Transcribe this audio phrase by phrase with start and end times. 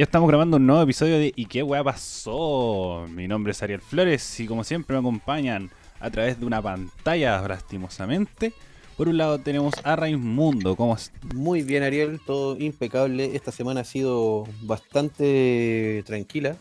[0.00, 3.06] Ya estamos grabando un nuevo episodio de ¿Y qué weá pasó?
[3.10, 7.46] Mi nombre es Ariel Flores y como siempre me acompañan a través de una pantalla,
[7.46, 8.54] lastimosamente.
[8.96, 11.12] Por un lado tenemos a Raimundo, ¿cómo es?
[11.34, 13.36] Muy bien, Ariel, todo impecable.
[13.36, 16.56] Esta semana ha sido bastante tranquila.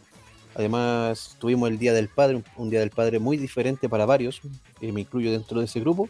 [0.53, 4.41] Además, tuvimos el Día del Padre, un Día del Padre muy diferente para varios,
[4.81, 6.09] y me incluyo dentro de ese grupo,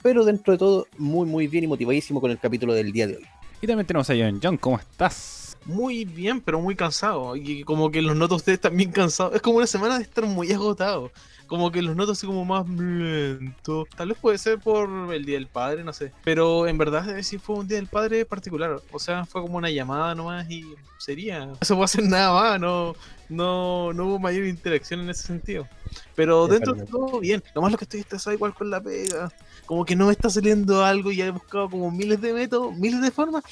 [0.00, 3.16] pero dentro de todo, muy, muy bien y motivadísimo con el capítulo del día de
[3.16, 3.26] hoy.
[3.60, 5.37] Y también tenemos a John John, ¿cómo estás?
[5.64, 7.36] Muy bien, pero muy cansado.
[7.36, 9.34] Y como que los noto ustedes también cansados.
[9.34, 11.10] Es como una semana de estar muy agotado.
[11.46, 13.86] Como que los noto así como más lento.
[13.96, 16.12] Tal vez puede ser por el Día del Padre, no sé.
[16.22, 18.82] Pero en verdad eh, sí fue un Día del Padre particular.
[18.92, 20.64] O sea, fue como una llamada nomás y
[20.98, 21.46] sería.
[21.46, 22.94] No se puede hacer nada más, no,
[23.30, 25.66] no, no hubo mayor interacción en ese sentido.
[26.14, 27.42] Pero dentro de todo bien.
[27.54, 29.32] Nomás lo que estoy estresado igual con la pega.
[29.64, 33.00] Como que no me está saliendo algo y he buscado como miles de métodos, miles
[33.00, 33.42] de formas.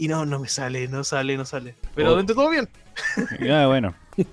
[0.00, 1.74] Y no, no me sale, no sale, no sale.
[1.94, 2.16] Pero Oh.
[2.16, 2.68] dentro de todo bien.
[3.40, 3.94] Ya, bueno,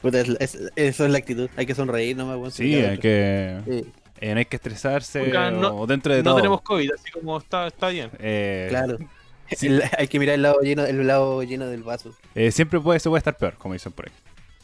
[0.00, 2.36] Puta, es- es- eso es la actitud, hay que sonreír nomás.
[2.36, 3.60] weón, sí, hay que...
[3.66, 3.84] Eh,
[4.20, 6.36] eh, no hay que estresarse Oiga, no- o dentro de No todo.
[6.36, 8.10] tenemos COVID, así como está, está bien.
[8.20, 8.98] eh, claro.
[9.56, 9.66] sí.
[9.66, 12.14] El- hay que mirar el lado lleno, el lado lleno del vaso.
[12.34, 14.12] eh, siempre puede, se puede estar peor, como dicen por ahí.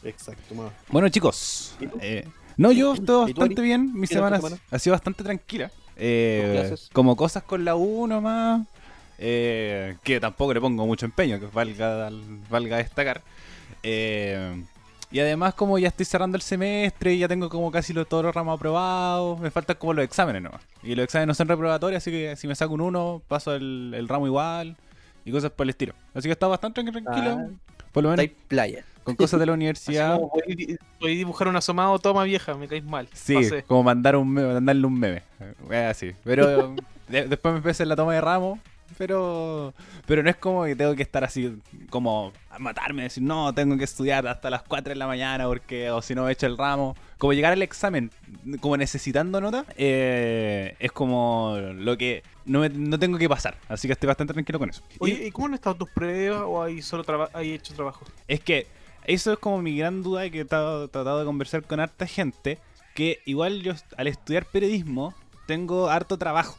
[0.09, 0.71] Exacto, más.
[0.89, 1.75] Bueno, chicos.
[1.99, 2.25] Eh,
[2.55, 3.93] no, yo estoy ¿Y tú, bastante bien.
[3.93, 4.57] Mi ¿Qué tal tu semana semana?
[4.71, 5.71] ha sido bastante tranquila.
[5.97, 8.65] Eh, como cosas con la U nomás.
[9.19, 12.09] Eh, que tampoco le pongo mucho empeño, que valga,
[12.49, 13.21] valga destacar.
[13.83, 14.63] Eh,
[15.11, 18.33] y además, como ya estoy cerrando el semestre, ya tengo como casi los, todos los
[18.35, 19.39] ramos aprobados.
[19.39, 20.61] Me faltan como los exámenes nomás.
[20.83, 23.93] Y los exámenes no son reprobatorios, así que si me saco un 1, paso el,
[23.95, 24.77] el ramo igual.
[25.25, 25.93] Y cosas por el estilo.
[26.13, 27.37] Así que está bastante tranquilo.
[27.39, 27.47] Ah.
[27.91, 28.83] por lo menos playa.
[29.03, 30.17] con cosas de la universidad.
[30.19, 33.07] podéis podéis dibujar un asomado, toma vieja, me caes mal.
[33.13, 33.63] Sí, Pasé.
[33.63, 35.23] como mandar un meme, mandarle un meme.
[35.89, 36.13] Así.
[36.23, 36.73] Pero
[37.09, 38.59] de- después me empecé en la toma de ramo.
[38.97, 39.73] Pero
[40.05, 41.57] pero no es como que tengo que estar así
[41.89, 45.89] como a matarme, decir, no, tengo que estudiar hasta las 4 de la mañana porque
[45.91, 46.95] o si no he hecho el ramo.
[47.17, 48.11] Como llegar al examen
[48.61, 53.57] como necesitando nota, eh, es como lo que no, me- no tengo que pasar.
[53.67, 54.81] Así que estoy bastante tranquilo con eso.
[54.91, 58.05] Y- Oye, ¿y cómo han estado tus pruebas o hay solo hay hecho trabajo?
[58.27, 58.67] Es que
[59.05, 62.05] eso es como mi gran duda y que he tratado, tratado de conversar con harta
[62.07, 62.57] gente.
[62.95, 65.13] Que igual yo al estudiar periodismo
[65.45, 66.57] tengo harto trabajo.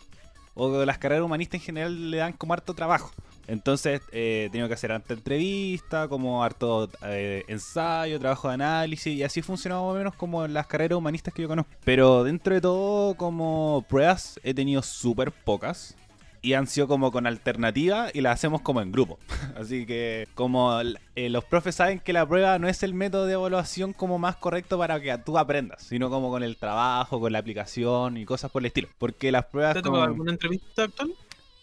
[0.54, 3.10] O las carreras humanistas en general le dan como harto trabajo.
[3.46, 9.12] Entonces eh, he tenido que hacer harta entrevista, como harto eh, ensayo, trabajo de análisis.
[9.14, 11.72] Y así funciona más o menos como las carreras humanistas que yo conozco.
[11.84, 15.96] Pero dentro de todo, como pruebas he tenido súper pocas
[16.42, 19.18] y han sido como con alternativa y las hacemos como en grupo.
[19.56, 20.80] Así que como
[21.14, 24.36] eh, los profes saben que la prueba no es el método de evaluación como más
[24.36, 28.50] correcto para que tú aprendas, sino como con el trabajo, con la aplicación y cosas
[28.50, 28.88] por el estilo.
[28.98, 30.02] Porque las pruebas ¿Te como...
[30.02, 31.12] alguna entrevista actual?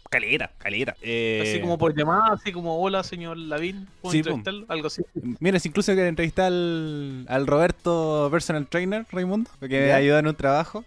[0.10, 0.96] Calera, calera.
[1.02, 4.66] Eh, Así como por llamada, así como hola señor Lavín, ¿puedo Sí, entrevistarlo?
[4.70, 5.02] Algo así.
[5.40, 9.98] Mira, si incluso que entrevisté al, al Roberto Personal Trainer, Raimundo, que me ¿Ya?
[9.98, 10.86] ayuda en un trabajo.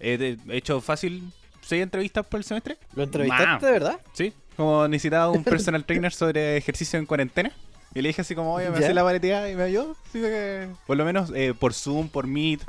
[0.00, 1.24] Eh, he hecho fácil
[1.64, 2.76] seis entrevistas por el semestre.
[2.94, 4.00] ¿Lo entrevistaste de verdad?
[4.12, 7.52] Sí, como necesitaba un personal trainer sobre ejercicio en cuarentena.
[7.94, 9.96] Y le dije así como, oye, me hace la paleteada y me ayudó.
[10.08, 12.60] Así que, por lo menos eh, por Zoom, por Meet.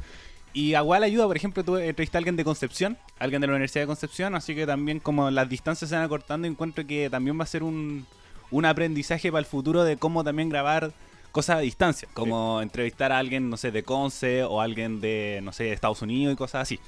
[0.54, 3.54] Y a igual ayuda, por ejemplo, tuve entrevisté a alguien de Concepción, alguien de la
[3.54, 7.38] Universidad de Concepción, así que también como las distancias se van acortando, encuentro que también
[7.38, 8.06] va a ser un,
[8.52, 10.94] un aprendizaje para el futuro de cómo también grabar
[11.34, 15.52] cosas a distancia, como entrevistar a alguien, no sé, de Conce o alguien de, no
[15.52, 16.80] sé, de Estados Unidos y cosas así.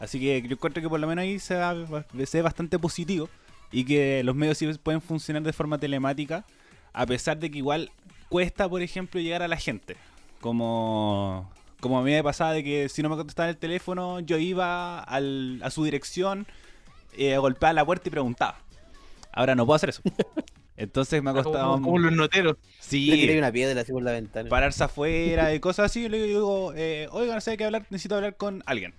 [0.00, 3.28] Así que yo encuentro que por lo menos ahí se, ve bastante positivo
[3.72, 6.44] y que los medios sí pueden funcionar de forma telemática,
[6.92, 7.90] a pesar de que igual
[8.28, 9.96] cuesta, por ejemplo, llegar a la gente.
[10.40, 14.38] Como, como a mí me pasaba de que si no me contestaba el teléfono, yo
[14.38, 16.46] iba al- a su dirección,
[17.16, 18.58] eh, golpeaba la puerta y preguntaba.
[19.32, 20.02] Ahora no puedo hacer eso.
[20.76, 21.72] Entonces me ha costado...
[21.72, 22.56] Como, como los noteros.
[22.80, 24.48] Sí, Le tiré una piedra así por la ventana.
[24.48, 26.08] pararse afuera y cosas así.
[26.08, 28.92] Le digo, eh, oiga, no sé qué hablar, necesito hablar con alguien.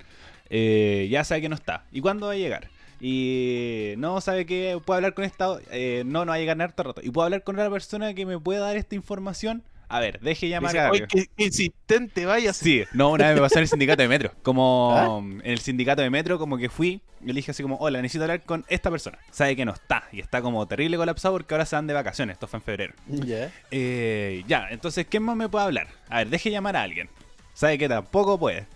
[0.50, 1.86] Eh, ya sabe que no está.
[1.92, 2.70] ¿Y cuándo va a llegar?
[3.00, 5.58] Y no sabe que puedo hablar con esta.
[5.72, 7.02] eh, no, no va a llegar en harto rato.
[7.04, 9.64] Y puedo hablar con otra persona que me pueda dar esta información.
[9.90, 12.52] A ver, deje llamar Dice, a Oye, qué, qué insistente, vaya.
[12.52, 14.34] Sí, no, una vez me pasó en el sindicato de metro.
[14.44, 15.18] Como ¿Ah?
[15.20, 18.26] en el sindicato de metro, como que fui y le dije así como, hola, necesito
[18.26, 19.18] hablar con esta persona.
[19.32, 20.04] Sabe que no está.
[20.12, 22.34] Y está como terrible colapsado porque ahora se van de vacaciones.
[22.34, 22.94] Esto fue en febrero.
[23.08, 23.50] Ya.
[23.72, 25.88] Eh, ya, entonces, ¿quién más me puede hablar?
[26.10, 27.10] A ver, deje llamar a alguien.
[27.54, 28.68] Sabe que tampoco puede.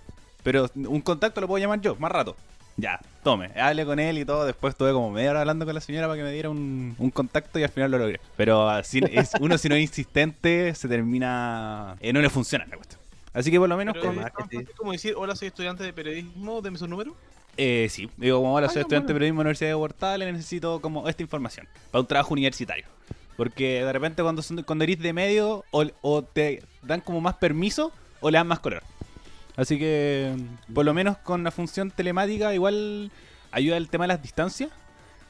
[0.44, 2.36] Pero un contacto lo puedo llamar yo, más rato.
[2.78, 4.46] Ya, tome, hable con él y todo.
[4.46, 7.12] Después estuve como media hora hablando con la señora para que me diera un, un
[7.12, 8.20] contacto y al final lo logré.
[8.38, 11.96] Pero así es, uno si no es insistente, se termina...
[12.00, 13.00] eh, no le funciona la cuestión.
[13.34, 14.20] Así que por lo menos Pero con...
[14.52, 17.16] es como decir, hola, soy estudiante de periodismo, deme su número.
[17.58, 20.34] Eh, sí, digo, como ahora Ah, soy estudiante de periodismo en la Universidad de Portales,
[20.34, 22.86] necesito como esta información para un trabajo universitario.
[23.38, 27.36] Porque de repente cuando, son, cuando eres de medio o, o te dan como más
[27.36, 28.84] permiso o le dan más color.
[29.58, 30.36] Así que
[30.74, 33.12] por lo menos con la función telemática igual
[33.52, 34.70] ayuda el tema de las distancias.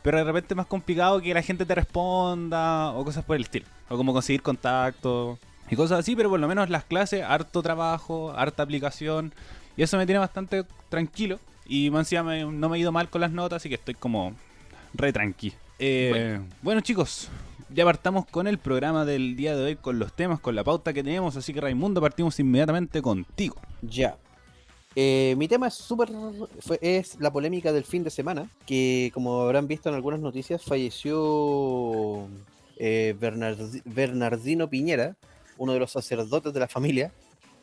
[0.03, 3.43] Pero de repente es más complicado que la gente te responda o cosas por el
[3.43, 3.65] estilo.
[3.89, 5.37] O como conseguir contacto
[5.69, 6.15] y cosas así.
[6.15, 9.31] Pero por lo menos las clases, harto trabajo, harta aplicación.
[9.77, 11.39] Y eso me tiene bastante tranquilo.
[11.67, 13.93] Y más encima me- no me he ido mal con las notas, así que estoy
[13.93, 14.33] como
[14.95, 15.53] re tranqui.
[15.79, 16.81] Eh, bueno.
[16.81, 17.29] chicos,
[17.73, 20.93] ya partamos con el programa del día de hoy, con los temas, con la pauta
[20.93, 21.35] que tenemos.
[21.35, 23.55] Así que Raimundo, partimos inmediatamente contigo.
[23.81, 24.17] Ya.
[24.95, 26.09] Eh, mi tema es súper.
[26.81, 28.49] Es la polémica del fin de semana.
[28.65, 32.27] Que, como habrán visto en algunas noticias, falleció
[32.77, 35.15] eh, Bernardi- Bernardino Piñera,
[35.57, 37.11] uno de los sacerdotes de la familia.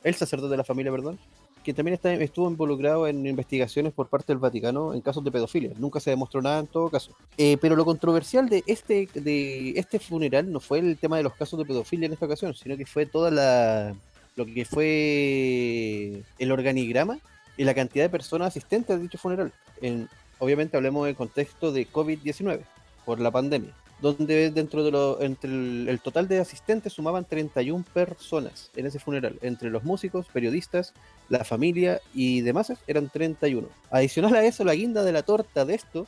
[0.05, 1.19] El sacerdote de la familia, perdón.
[1.69, 5.71] Que también está- estuvo involucrado en investigaciones por parte del Vaticano en casos de pedofilia.
[5.77, 7.13] Nunca se demostró nada en todo caso.
[7.37, 11.35] Eh, pero lo controversial de este, de este funeral no fue el tema de los
[11.35, 13.95] casos de pedofilia en esta ocasión, sino que fue toda la,
[14.35, 17.19] lo que fue el organigrama
[17.59, 19.53] y la cantidad de personas asistentes a dicho funeral.
[19.83, 22.61] En, obviamente hablemos del contexto de COVID-19,
[23.05, 27.85] por la pandemia, donde dentro de lo, entre el, el total de asistentes sumaban 31
[27.93, 30.95] personas en ese funeral, entre los músicos, periodistas,
[31.29, 33.69] la familia y demás eran 31.
[33.91, 36.07] Adicional a eso, la guinda de la torta de esto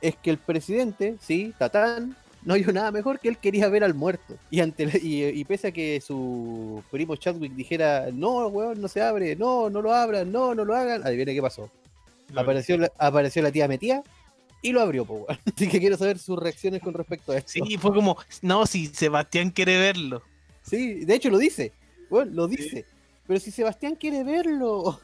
[0.00, 3.92] es que el presidente, sí, Tatán, no vio nada mejor que él quería ver al
[3.94, 4.34] muerto.
[4.50, 8.88] Y, ante, la- y, y pese a que su primo Chadwick dijera, no, weón, no
[8.88, 11.70] se abre, no, no lo abran, no, no lo hagan, adivine qué pasó.
[12.34, 14.02] Apareció la, apareció la tía Metía
[14.62, 15.26] y lo abrió, weón.
[15.54, 17.52] Así que quiero saber sus reacciones con respecto a esto.
[17.52, 20.22] Sí, fue como, no, si Sebastián quiere verlo.
[20.62, 21.72] Sí, de hecho lo dice.
[22.10, 22.84] Weón, lo dice.
[23.26, 25.00] Pero si Sebastián quiere verlo.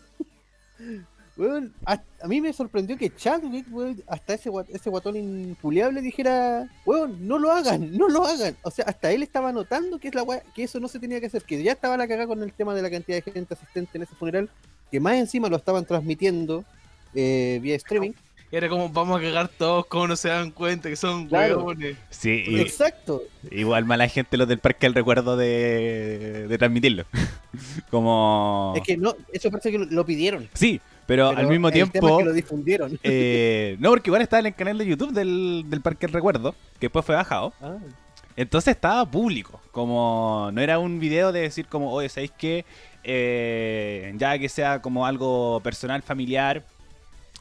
[1.37, 6.67] Weón, a, a mí me sorprendió que Chadwick, weón, hasta ese, ese guatón inculiable dijera,
[6.87, 8.57] weón, no lo hagan, no lo hagan.
[8.63, 10.25] O sea, hasta él estaba notando que, es la
[10.55, 12.75] que eso no se tenía que hacer, que ya estaba la cagada con el tema
[12.75, 14.49] de la cantidad de gente asistente en ese funeral,
[14.91, 16.65] que más encima lo estaban transmitiendo
[17.15, 18.13] eh, vía streaming.
[18.53, 21.59] Era como, vamos a cagar todos, como no se dan cuenta que son Claro.
[21.59, 21.97] huevones.
[22.11, 23.23] Sí, y- Exacto.
[23.51, 27.05] igual mala gente los del parque del recuerdo de, de transmitirlo.
[27.91, 28.75] Como...
[28.77, 30.49] Es que no, eso parece que lo, lo pidieron.
[30.55, 32.19] Sí, pero, pero al mismo el tema es tiempo...
[32.19, 32.99] que lo difundieron.
[33.03, 36.53] eh, no, porque igual estaba en el canal de YouTube del, del Parque del Recuerdo,
[36.75, 37.53] que después fue bajado.
[37.61, 37.77] Ah,
[38.37, 39.61] Entonces estaba público.
[39.73, 42.65] Como no era un video de decir como, oye, ¿sabéis qué?
[43.05, 46.63] Eh, ya que sea como algo personal, familiar,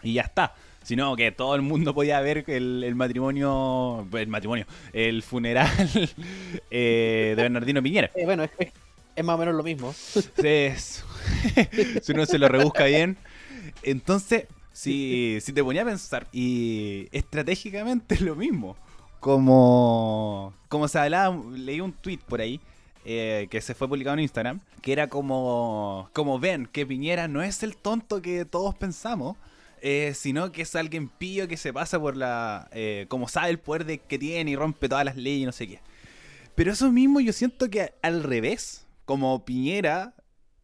[0.04, 0.54] y ya está.
[0.86, 5.68] Sino que todo el mundo podía ver el, el matrimonio, el matrimonio, el funeral
[6.72, 8.12] eh, de Bernardino Piñera.
[8.16, 8.52] eh, bueno, es,
[9.16, 9.96] es- más o menos lo mismo.
[10.44, 11.04] Es-
[12.04, 13.18] si uno se lo rebusca bien.
[13.82, 18.76] Entonces, si, si te ponía a pensar, y estratégicamente es lo mismo.
[19.20, 22.60] Como, como se hablaba, leí un tweet por ahí.
[23.06, 27.42] eh, que se fue publicado en Instagram, que era como, como ven, que Piñera no
[27.42, 29.36] es el tonto que todos pensamos,
[29.88, 33.60] eh, sino que es alguien pío que se pasa por la, eh, como sabe el
[33.60, 35.80] poder de, que tiene y rompe todas las leyes y no sé qué.
[36.56, 40.16] Pero eso mismo yo siento que al revés, como Piñera,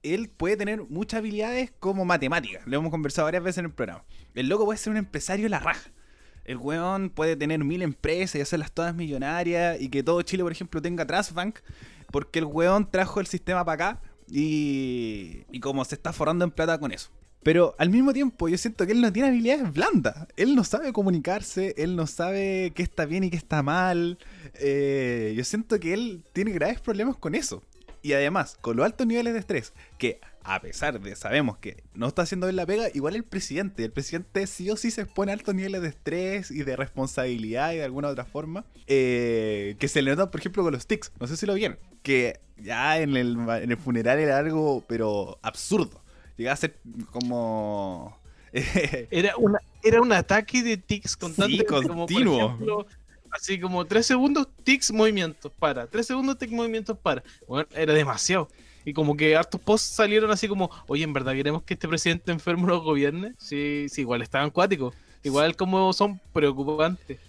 [0.01, 2.65] él puede tener muchas habilidades como matemáticas.
[2.65, 4.03] Lo hemos conversado varias veces en el programa.
[4.33, 5.91] El loco puede ser un empresario la raja.
[6.43, 10.51] El weón puede tener mil empresas y hacerlas todas millonarias y que todo Chile, por
[10.51, 11.59] ejemplo, tenga Trustbank
[12.11, 16.49] porque el weón trajo el sistema para acá y, y como se está forrando en
[16.49, 17.11] plata con eso.
[17.43, 20.27] Pero al mismo tiempo yo siento que él no tiene habilidades blandas.
[20.35, 24.19] Él no sabe comunicarse, él no sabe qué está bien y qué está mal.
[24.55, 27.63] Eh, yo siento que él tiene graves problemas con eso.
[28.03, 32.07] Y además, con los altos niveles de estrés, que a pesar de sabemos que no
[32.07, 35.31] está haciendo bien la pega, igual el presidente, el presidente sí o sí se expone
[35.31, 39.87] a altos niveles de estrés y de responsabilidad y de alguna otra forma, eh, que
[39.87, 42.99] se le nota, por ejemplo, con los tics, no sé si lo vieron, que ya
[42.99, 46.00] en el, en el funeral era algo, pero absurdo,
[46.41, 46.77] llegaba a ser
[47.11, 48.19] como...
[49.11, 51.65] Era, una, era un ataque de tics constante.
[51.65, 52.47] como, por continuo.
[52.47, 52.87] ejemplo,
[53.31, 55.87] así como 3 segundos, tics, movimientos, para.
[55.87, 57.23] 3 segundos, tics, movimientos, para.
[57.47, 58.49] Bueno, era demasiado.
[58.83, 62.31] Y como que hartos posts salieron así como, oye, ¿en verdad queremos que este presidente
[62.31, 63.33] enfermo nos gobierne?
[63.37, 64.95] Sí, sí, igual estaban cuáticos.
[65.23, 67.19] Igual como son preocupantes.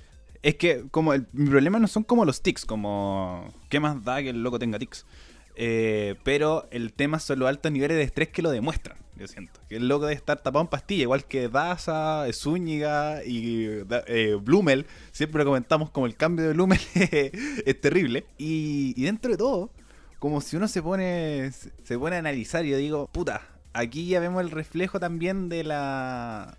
[0.43, 4.23] Es que como el, mi problema no son como los tics, como qué más da
[4.23, 5.07] que el loco tenga tics.
[5.55, 9.61] Eh, pero el tema son los altos niveles de estrés que lo demuestran, yo siento.
[9.69, 14.87] Que el loco debe estar tapado en pastilla, igual que Daza, Zúñiga y eh, Blumel.
[15.11, 18.27] Siempre lo comentamos como el cambio de Blumel es terrible.
[18.39, 19.71] Y, dentro de todo,
[20.19, 23.43] como si uno se pone, se pone a analizar, yo digo, puta,
[23.75, 26.57] aquí ya vemos el reflejo también de la...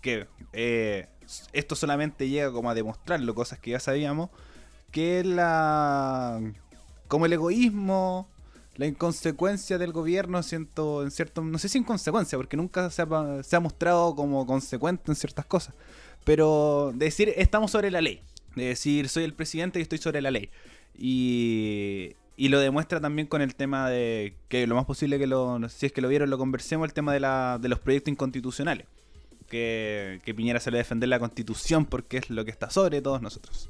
[0.00, 1.06] que eh,
[1.52, 4.30] esto solamente llega como a demostrarlo, cosas que ya sabíamos,
[4.90, 6.40] que la.
[7.08, 8.28] como el egoísmo,
[8.76, 11.42] la inconsecuencia del gobierno, siento, en cierto.
[11.42, 15.74] no sé si inconsecuencia, porque nunca se ha, mostrado como consecuente en ciertas cosas.
[16.24, 18.22] Pero decir, estamos sobre la ley.
[18.56, 20.50] De decir, soy el presidente y estoy sobre la ley.
[20.96, 25.68] Y, y lo demuestra también con el tema de que lo más posible que lo,
[25.68, 28.86] si es que lo vieron, lo conversemos, el tema de, la, de los proyectos inconstitucionales.
[29.48, 33.20] Que, que Piñera sale a defender la constitución porque es lo que está sobre todos
[33.20, 33.68] nosotros.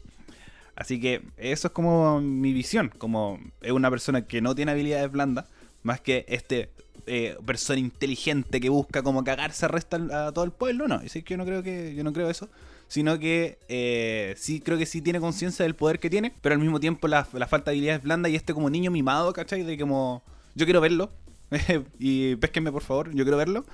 [0.76, 5.10] Así que eso es como mi visión, como es una persona que no tiene habilidades
[5.10, 5.46] blandas,
[5.82, 6.70] más que este
[7.06, 9.96] eh, persona inteligente que busca como cagarse resta
[10.28, 12.48] a todo el pueblo, no, es que yo no creo que yo no creo eso,
[12.88, 16.60] sino que eh, sí creo que sí tiene conciencia del poder que tiene, pero al
[16.60, 19.62] mismo tiempo la, la falta de habilidades blandas y este como niño mimado, ¿cachai?
[19.62, 20.22] De como
[20.54, 21.10] yo quiero verlo
[21.98, 23.64] y pésquenme por favor, yo quiero verlo.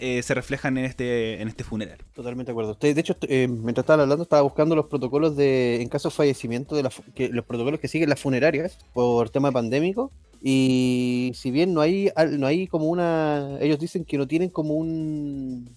[0.00, 1.98] Eh, se reflejan en este, en este funeral.
[2.14, 2.76] Totalmente de acuerdo.
[2.80, 6.74] De hecho, eh, mientras estaba hablando, estaba buscando los protocolos de, en caso de fallecimiento,
[6.74, 6.90] de la,
[7.30, 10.10] los protocolos que siguen las funerarias por tema pandémico.
[10.42, 14.74] Y si bien no hay, no hay como una, ellos dicen que no tienen como
[14.74, 15.70] un,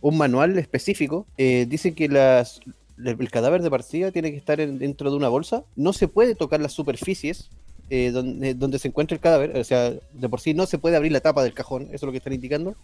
[0.00, 5.16] un manual específico, eh, dicen que el cadáver de partida tiene que estar dentro de
[5.16, 7.50] una bolsa, no se puede tocar las superficies
[7.90, 11.12] donde, donde se encuentra el cadáver, o sea, de por sí no se puede abrir
[11.12, 12.74] la tapa del cajón, eso es lo que están indicando,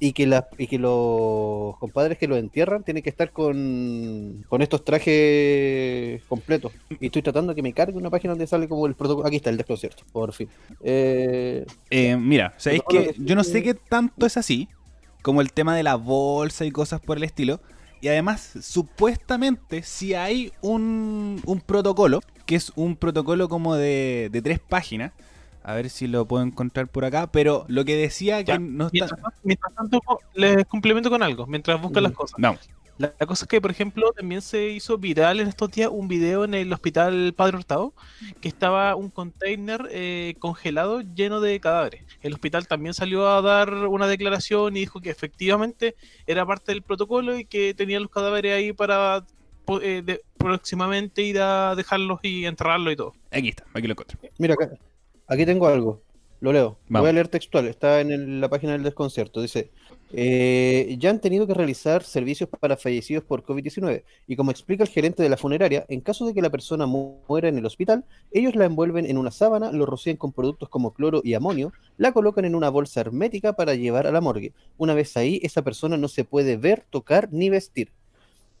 [0.00, 4.60] y que, la, y que los compadres que lo entierran tienen que estar con, con
[4.60, 6.72] estos trajes completos.
[7.00, 9.26] Y estoy tratando de que me cargue una página donde sale como el protocolo.
[9.26, 10.48] Aquí está el desconcierto, por fin.
[10.82, 14.68] Eh, eh, mira, ¿sabéis que yo no sé qué tanto es así?
[15.22, 17.60] Como el tema de la bolsa y cosas por el estilo.
[18.00, 24.42] Y además, supuestamente, si hay un, un protocolo, que es un protocolo como de, de
[24.42, 25.12] tres páginas,
[25.64, 27.26] a ver si lo puedo encontrar por acá.
[27.32, 29.06] Pero lo que decía Ya, que no está.
[29.06, 30.00] Mientras, mientras tanto,
[30.34, 32.36] les complemento con algo, mientras buscan las cosas.
[32.38, 32.60] Vamos.
[32.96, 36.06] La, la cosa es que, por ejemplo, también se hizo viral en estos días un
[36.06, 37.92] video en el hospital Padre Hurtado,
[38.40, 42.04] que estaba un container eh, congelado lleno de cadáveres.
[42.22, 45.96] El hospital también salió a dar una declaración y dijo que efectivamente
[46.28, 49.26] era parte del protocolo y que tenía los cadáveres ahí para
[49.82, 53.12] eh, de- próximamente ir a dejarlos y enterrarlos y todo.
[53.32, 54.18] Aquí está, aquí lo encuentro.
[54.38, 54.70] Mira, acá,
[55.26, 56.00] aquí tengo algo.
[56.40, 56.76] Lo leo.
[56.88, 57.04] Vamos.
[57.04, 57.66] voy a leer textual.
[57.66, 59.40] Está en el- la página del desconcierto.
[59.40, 59.70] Dice,
[60.12, 64.04] eh, ya han tenido que realizar servicios para fallecidos por COVID-19.
[64.26, 67.16] Y como explica el gerente de la funeraria, en caso de que la persona mu-
[67.28, 70.92] muera en el hospital, ellos la envuelven en una sábana, lo rocían con productos como
[70.92, 74.52] cloro y amonio, la colocan en una bolsa hermética para llevar a la morgue.
[74.76, 77.90] Una vez ahí, esa persona no se puede ver, tocar ni vestir.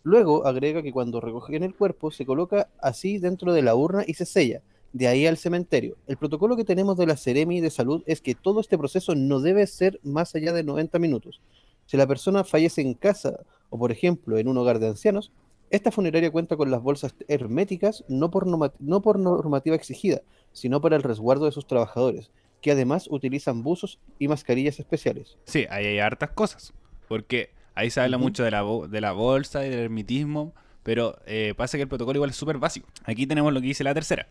[0.02, 4.14] Luego agrega que cuando recogen el cuerpo se coloca así dentro de la urna y
[4.14, 4.62] se sella.
[4.94, 5.96] De ahí al cementerio.
[6.06, 9.40] El protocolo que tenemos de la Seremi de Salud es que todo este proceso no
[9.40, 11.40] debe ser más allá de 90 minutos.
[11.86, 15.32] Si la persona fallece en casa o, por ejemplo, en un hogar de ancianos,
[15.70, 20.22] esta funeraria cuenta con las bolsas herméticas no por, norma- no por normativa exigida,
[20.52, 22.30] sino para el resguardo de sus trabajadores,
[22.62, 25.36] que además utilizan buzos y mascarillas especiales.
[25.44, 26.72] Sí, ahí hay hartas cosas.
[27.08, 30.54] Porque ahí se habla mucho de la, bo- de la bolsa y del ermitismo.
[30.84, 32.86] Pero eh, pasa que el protocolo igual es súper básico.
[33.04, 34.28] Aquí tenemos lo que dice la tercera.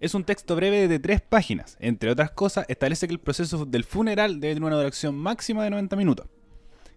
[0.00, 1.76] Es un texto breve de tres páginas.
[1.80, 5.70] Entre otras cosas, establece que el proceso del funeral debe tener una duración máxima de
[5.70, 6.26] 90 minutos.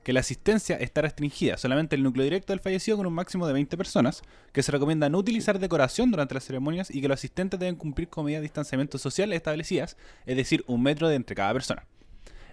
[0.04, 3.54] Que la asistencia está restringida solamente el núcleo directo del fallecido con un máximo de
[3.54, 4.24] 20 personas.
[4.52, 8.08] Que se recomienda no utilizar decoración durante las ceremonias y que los asistentes deben cumplir
[8.10, 11.86] con medidas de distanciamiento social establecidas, es decir, un metro de entre cada persona.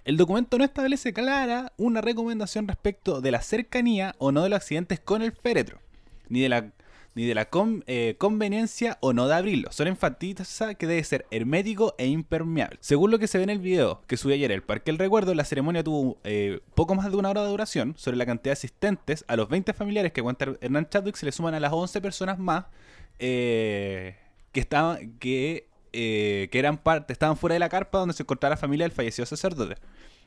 [0.05, 4.57] El documento no establece clara una recomendación respecto de la cercanía o no de los
[4.57, 5.79] accidentes con el féretro,
[6.29, 6.71] ni de la,
[7.15, 7.47] ni de la
[7.87, 9.71] eh, conveniencia o no de abrirlo.
[9.71, 12.77] Solo enfatiza que debe ser hermético e impermeable.
[12.81, 15.33] Según lo que se ve en el video que subí ayer el Parque El Recuerdo,
[15.33, 17.95] la ceremonia tuvo eh, poco más de una hora de duración.
[17.97, 21.31] Sobre la cantidad de asistentes, a los 20 familiares que cuenta Hernán Chadwick se le
[21.31, 22.65] suman a las 11 personas más
[23.17, 24.17] eh,
[24.51, 28.55] que estaban que, eh, que eran parte, estaban fuera de la carpa donde se encontraba
[28.55, 29.75] la familia del fallecido sacerdote.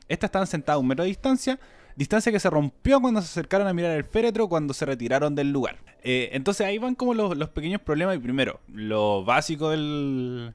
[0.07, 1.59] Estas estaban sentadas a un metro de distancia,
[1.99, 5.51] distancia que se rompió cuando se acercaron a mirar el féretro cuando se retiraron del
[5.51, 5.77] lugar.
[6.01, 8.15] Eh, entonces ahí van como los, pequeños problemas.
[8.15, 10.53] Y primero, lo básico del,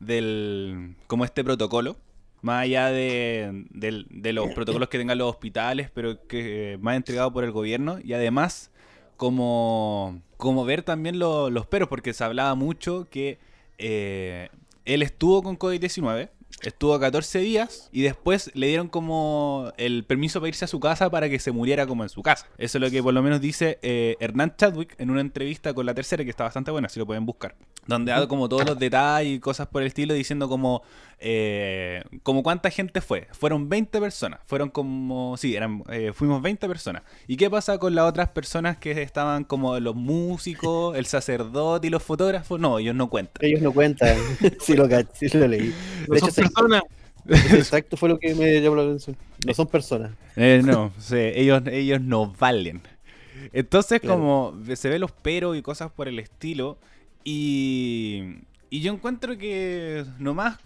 [0.00, 1.96] del como este protocolo,
[2.42, 7.30] más allá de, de los protocolos que tengan los hospitales, pero que eh, más entregado
[7.32, 7.98] por el gobierno.
[8.02, 8.70] Y además,
[9.18, 13.38] como, como ver también lo- los peros, porque se hablaba mucho que
[13.78, 14.48] eh,
[14.86, 16.30] él estuvo con COVID-19,
[16.62, 21.10] estuvo 14 días y después le dieron como el permiso para irse a su casa
[21.10, 22.46] para que se muriera como en su casa.
[22.58, 25.86] Eso es lo que por lo menos dice eh, Hernán Chadwick en una entrevista con
[25.86, 27.54] la tercera, que está bastante buena, si lo pueden buscar.
[27.86, 30.82] Donde da como todos los detalles y cosas por el estilo, diciendo como,
[31.18, 33.28] eh, como cuánta gente fue.
[33.32, 37.02] Fueron 20 personas, fueron como, sí, eran, eh, fuimos 20 personas.
[37.26, 41.90] ¿Y qué pasa con las otras personas que estaban como los músicos, el sacerdote y
[41.90, 42.58] los fotógrafos?
[42.60, 43.44] No, ellos no cuentan.
[43.44, 44.16] Ellos no cuentan,
[44.60, 45.74] sí, lo, ca- sí lo leí.
[46.08, 46.82] No De son hecho, personas.
[47.28, 49.16] exacto fue lo que me llamó la atención.
[49.46, 50.12] No son personas.
[50.36, 52.82] Eh, no, sí, ellos, ellos no valen.
[53.52, 54.16] Entonces, Claro.
[54.18, 56.78] como se ve los peros y cosas por el estilo,
[57.28, 60.58] y, yo encuentro que nomás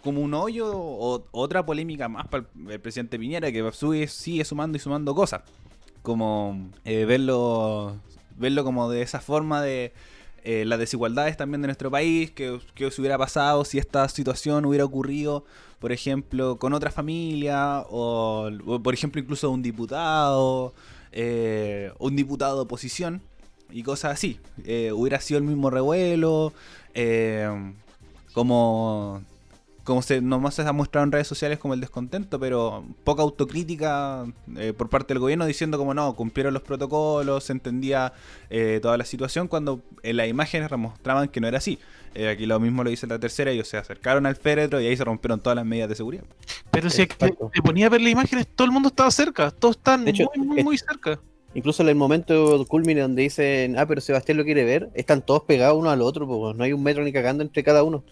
[0.00, 4.76] como un hoyo o otra polémica más para el, presidente Piñera que sube- sigue sumando
[4.76, 5.42] y sumando cosas.
[6.02, 7.96] Como eh, verlo,
[8.36, 9.92] verlo como de esa forma de
[10.44, 14.66] eh, las desigualdades también de nuestro país, que, que se hubiera pasado si esta situación
[14.66, 15.44] hubiera ocurrido,
[15.80, 20.74] por ejemplo, con otra familia, o, o, por ejemplo incluso un diputado,
[21.10, 23.20] eh, un diputado de oposición
[23.70, 24.38] y cosas así.
[24.64, 26.52] Eh, hubiera sido el mismo revuelo,
[26.94, 27.48] eh,
[28.32, 29.22] como,
[29.84, 34.24] como se, nomás se ha mostrado en redes sociales como el descontento, pero poca autocrítica
[34.56, 38.12] eh, por parte del gobierno diciendo como no, cumplieron los protocolos, se entendía
[38.50, 41.78] eh, toda la situación, cuando en las imágenes mostraban que no era así.
[42.14, 44.96] Eh, aquí lo mismo lo dice la tercera, ellos se acercaron al féretro y ahí
[44.96, 46.24] se rompieron todas las medidas de seguridad.
[46.70, 47.50] Pero si es que Exacto.
[47.52, 49.50] te ponía a ver las imágenes, todo el mundo estaba cerca.
[49.50, 51.20] Todos están hecho, muy, muy, es- muy cerca.
[51.54, 55.42] Incluso en el momento culmine donde dicen, ah, pero Sebastián lo quiere ver, están todos
[55.44, 58.04] pegados uno al otro, pues, no hay un metro ni cagando entre cada uno.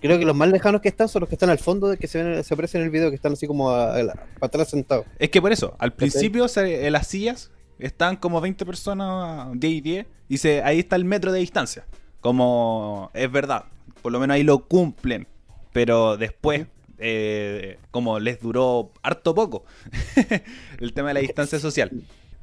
[0.00, 2.06] Creo que los más lejanos que están son los que están al fondo, de que
[2.06, 4.46] se, ven, se aparecen en el video, que están así como a- a la- para
[4.46, 5.04] atrás sentados.
[5.18, 9.72] Es que por eso, al principio se- en las sillas están como 20 personas, 10
[9.72, 11.84] y 10, y se, ahí está el metro de distancia.
[12.20, 13.64] Como es verdad,
[14.02, 15.26] por lo menos ahí lo cumplen,
[15.72, 16.66] pero después,
[16.98, 19.64] eh, como les duró harto poco
[20.80, 21.90] el tema de la distancia social.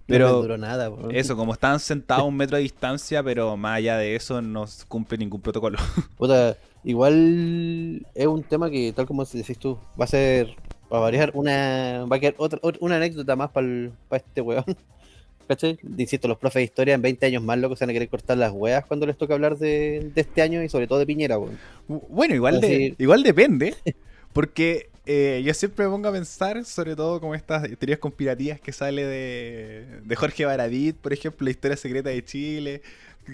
[0.07, 0.89] Pero no duró nada.
[0.89, 1.09] po.
[1.11, 4.65] eso, como están sentados a un metro de distancia, pero más allá de eso no
[4.87, 5.77] cumple ningún protocolo.
[6.17, 10.55] Puta, igual es un tema que, tal como decís tú, va a ser,
[10.89, 13.67] para variar, una, va a quedar otra, ot- una anécdota más para
[14.11, 14.65] este weón.
[15.47, 15.77] ¿Cachai?
[15.97, 18.37] Insisto, los profes de historia en 20 años más locos se van a querer cortar
[18.37, 21.37] las weas cuando les toca hablar de, de este año y sobre todo de Piñera,
[21.37, 21.57] weón.
[21.87, 23.75] Bueno, igual, de, igual depende,
[24.33, 28.71] porque eh, yo siempre me pongo a pensar, sobre todo como estas teorías conspirativas que
[28.71, 32.81] sale de, de Jorge Baradit, por ejemplo, la historia secreta de Chile,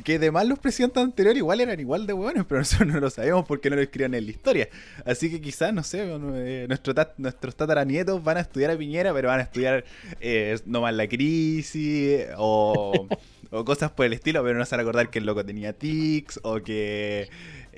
[0.04, 3.46] que además los presidentes anteriores igual eran igual de buenos, pero nosotros no lo sabemos
[3.48, 4.70] porque no lo escriban en la historia.
[5.06, 9.14] Así que quizás, no sé, eh, nuestro tat- nuestros tataranietos van a estudiar a Piñera,
[9.14, 9.84] pero van a estudiar
[10.22, 13.08] eh, nomás la crisis o,
[13.52, 15.74] o cosas por el estilo, pero no se van a acordar que el loco tenía
[15.74, 17.30] tics o que...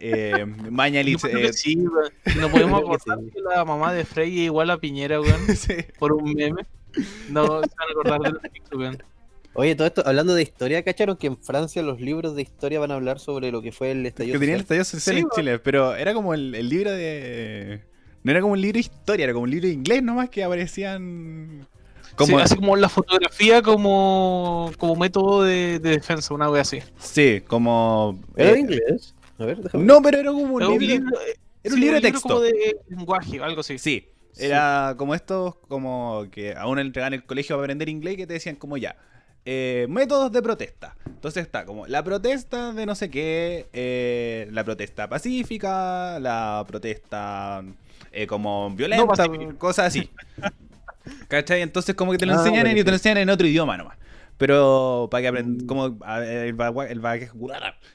[0.03, 1.75] Eh, Mañalich, creo eh, sí.
[1.75, 3.31] No podemos que acordar sí.
[3.33, 5.73] que la mamá de Frey es igual a Piñera, weón, sí.
[5.99, 6.63] por un meme.
[7.29, 8.41] No se van a acordar de los
[8.79, 9.03] weón.
[9.53, 12.91] Oye, todo esto, hablando de historia, ¿cacharon que en Francia los libros de historia van
[12.91, 14.79] a hablar sobre lo que fue el estallido que tenía el social?
[14.79, 15.29] estallido social Sí, en.
[15.29, 17.83] Chile, pero era como el, el libro de.
[18.23, 20.43] No era como un libro de historia, era como un libro de inglés nomás que
[20.43, 21.67] aparecían.
[22.15, 26.79] Como, Sí, así como la fotografía como, como método de, de defensa, una wea así.
[26.97, 28.19] sí, como.
[28.35, 29.15] ¿Era eh, de inglés?
[29.41, 30.77] A ver, déjame No, pero era como un libro.
[30.79, 31.17] libro,
[31.63, 32.41] Era un sí, libro de como texto.
[32.41, 33.77] de lenguaje, algo así.
[33.77, 38.15] Sí, era como estos, como que a uno le entregaban el colegio para aprender inglés
[38.17, 38.95] que te decían como ya.
[39.45, 40.95] eh, métodos de protesta.
[41.07, 47.63] Entonces está como la protesta de no sé qué, eh, la protesta pacífica, la protesta
[48.11, 49.25] eh, como violenta,
[49.57, 50.09] cosas así.
[51.27, 51.61] ¿Cachai?
[51.61, 53.97] Entonces como que te lo Ah, enseñan y te lo enseñan en otro idioma nomás.
[54.37, 55.67] Pero para que aprendas, Mm.
[55.67, 57.31] como el baguaje, el baguaje,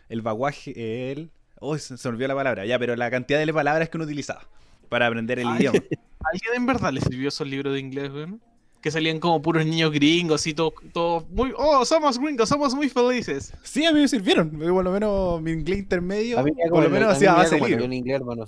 [0.08, 1.30] el baguaje, el...
[1.60, 4.42] Uy, se, se olvidó la palabra, ya, pero la cantidad de palabras que uno utilizaba
[4.88, 5.78] para aprender el Ay, idioma.
[6.32, 8.40] ¿Alguien en verdad le sirvió esos libros de inglés, weón?
[8.80, 11.52] Que salían como puros niños gringos y todo, todo muy...
[11.56, 13.52] Oh, somos gringos, somos muy felices.
[13.62, 14.50] Sí, a mí me sirvieron.
[14.50, 17.56] Por lo menos mi inglés intermedio, A mí me da por lo menos hacía base
[17.56, 18.44] avión inglés, hermano,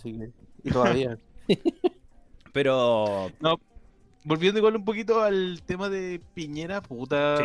[0.63, 1.19] Y todavía.
[2.53, 3.31] Pero
[4.25, 7.39] Volviendo igual un poquito al tema de Piñera, puta...
[7.39, 7.45] Sí.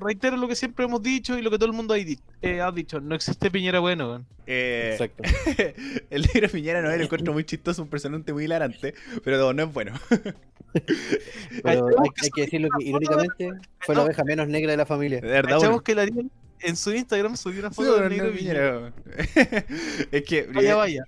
[0.00, 2.60] Reitero lo que siempre hemos dicho y lo que todo el mundo ha, di- eh,
[2.60, 3.00] ha dicho.
[3.00, 5.22] No existe Piñera bueno, eh, Exacto.
[6.10, 9.52] el libro de Piñera no es, lo encuentro muy chistoso, un personaje muy hilarante, pero
[9.52, 9.92] no es bueno.
[11.62, 15.20] Pero hay, hay que decirlo que irónicamente fue la oveja menos negra de la familia.
[15.22, 15.80] De verdad, bueno.
[15.80, 18.92] que Ariel en su Instagram subió una Sí, foto pero del negro Piñera.
[20.12, 21.04] Es que, Vaya, vaya.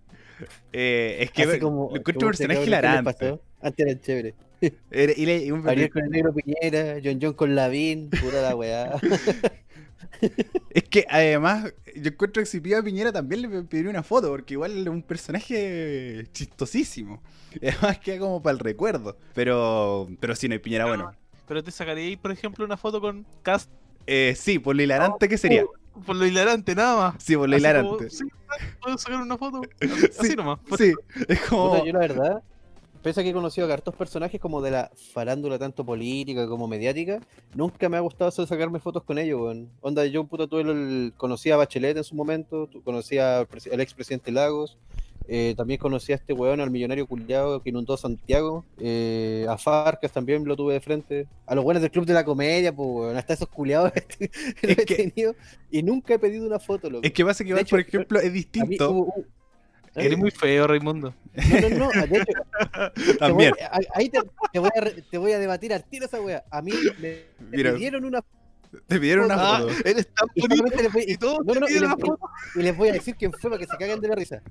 [0.72, 3.04] eh, es que Así lo como, encuentro como un personaje hilarante.
[3.12, 4.34] pasó, Antes era chévere.
[4.60, 8.56] Y le- y un- Ariel con el negro Piñera, John John con Lavín, pura la
[8.56, 8.92] weá.
[10.70, 14.28] Es que además, yo encuentro que si pido a Piñera también le pediría una foto,
[14.30, 17.22] porque igual es un personaje chistosísimo.
[17.60, 19.16] Y además queda como para el recuerdo.
[19.34, 21.12] Pero, pero sí, no hay Piñera bueno.
[21.46, 23.70] Pero te sacaría ahí, por ejemplo, una foto con Cast.
[24.06, 25.64] Eh, sí, por lo hilarante que sería.
[26.06, 27.22] por lo hilarante, nada más.
[27.22, 27.88] Sí, por lo Así hilarante.
[27.96, 28.24] como, sí,
[28.80, 29.60] ¿Puedo sacar una foto?
[29.80, 30.58] Así, Sí, así nomás.
[30.78, 30.92] Sí,
[31.28, 31.70] es como.
[31.72, 32.42] Puta, yo la verdad,
[33.02, 36.66] pese a que he conocido a hartos personajes como de la farándula tanto política como
[36.68, 37.20] mediática,
[37.54, 39.68] nunca me ha gustado hacer sacarme fotos con ellos, weón.
[39.80, 43.80] Onda, yo puta tuve el, conocí a Bachelet en su momento, conocí al presi- al
[43.80, 44.76] expresidente Lagos,
[45.30, 50.10] eh, también conocí a este weón, al millonario culiado que inundó Santiago, eh, a Farcas
[50.10, 53.16] también lo tuve de frente, a los buenos del Club de la Comedia, pues weón,
[53.16, 53.92] hasta esos culiados
[54.62, 55.34] he que- tenido
[55.70, 57.06] y nunca he pedido una foto, loco.
[57.06, 58.90] Es que pasa que, De igual, hecho, por ejemplo, es distinto.
[58.90, 59.24] hubo-
[59.94, 61.14] Eres muy feo, Raimundo.
[61.34, 62.32] No, no, no, de hecho,
[62.94, 63.52] te voy- También.
[63.94, 64.20] ahí te,
[64.52, 66.44] te voy a, re- te voy a debatir al tiro esa wea.
[66.50, 67.72] A mí me, me Mira.
[67.74, 68.22] pidieron una
[68.86, 69.72] Te pidieron una Ah, foto.
[69.84, 70.56] eres tan y bonito.
[70.56, 71.90] solamente les voy, Y todos no, te no, y, les,
[72.56, 74.42] y les voy a decir quién fue para que se caguen de la risa.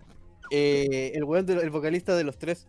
[0.51, 2.67] Eh, el weón del el vocalista de los tres,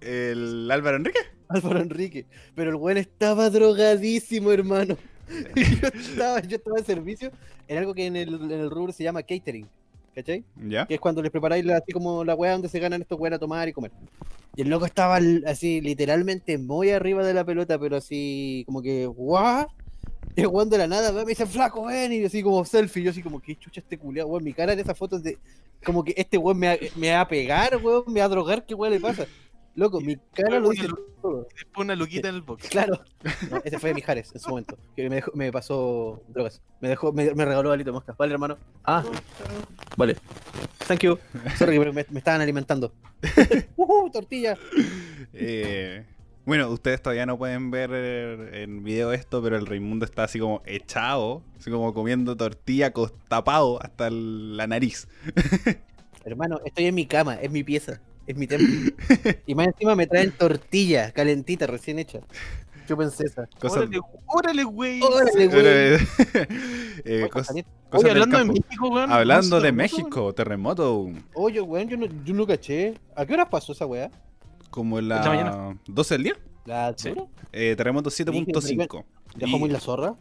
[0.00, 1.18] El Álvaro Enrique.
[1.48, 2.26] Álvaro Enrique.
[2.54, 4.96] Pero el weón estaba drogadísimo, hermano.
[5.54, 7.30] Yo, estaba, yo estaba en servicio
[7.68, 9.68] en algo que en el, en el rubro se llama catering.
[10.22, 10.44] ¿Cachai?
[10.68, 10.86] ¿Ya?
[10.86, 13.34] que es cuando les preparáis la- así como la weá donde se ganan estos weas
[13.34, 13.90] a tomar y comer.
[14.56, 19.06] Y el loco estaba así, literalmente muy arriba de la pelota, pero así como que,
[19.06, 19.66] ¿what?
[20.36, 23.22] Y weón de la nada me dice, flaco, ven, y así como selfie, yo así
[23.22, 24.44] como, ¿qué chucha este culiado, weón?
[24.44, 25.38] Mi cara en esas fotos de,
[25.84, 28.74] como que este weón me me va a pegar, weón, me va a drogar, ¿qué
[28.74, 29.26] weón le pasa?
[29.76, 30.88] Loco, mi cara lo dice
[31.22, 31.46] todo.
[31.54, 32.68] Después una luquita en el box.
[32.70, 33.00] Claro.
[33.50, 34.76] No, ese fue Mijares en su momento.
[34.96, 36.60] Que me, dejó- me pasó drogas.
[36.80, 38.14] Me dejó, me, me regaló alito de mosca.
[38.18, 38.58] Vale, hermano.
[38.84, 39.04] Ah.
[39.96, 40.16] Vale.
[40.88, 41.18] Thank you.
[41.56, 42.92] Sorry, me, me estaban alimentando.
[43.76, 44.58] Ujú, tortilla.
[45.32, 46.04] Eh,
[46.44, 47.90] bueno, ustedes todavía no pueden ver
[48.54, 52.92] en video esto, pero el Raimundo está así como echado, así como comiendo tortilla
[53.28, 55.06] tapado hasta la nariz.
[56.24, 58.92] Hermano, estoy en mi cama, es mi pieza, es mi templo.
[59.46, 62.20] Y más encima me traen tortilla calentita, recién hecha.
[62.88, 63.48] Yo pensé esa.
[63.62, 65.00] Órale, órale, güey.
[65.00, 66.08] Órale, güey.
[67.04, 67.28] eh,
[67.92, 68.44] Oye, hablando de.
[68.44, 69.12] México, weón.
[69.12, 72.94] Hablando ¿no de México, terremoto, Oye, weón, yo no, yo no caché.
[73.14, 74.10] ¿A qué horas pasó esa weá?
[74.70, 75.76] como la mañana.
[75.86, 77.12] 12 del día, ¿La Sí.
[77.52, 79.04] eh, terremoto 7.5.
[79.34, 80.14] ¿Dejó Y- muy la zorra?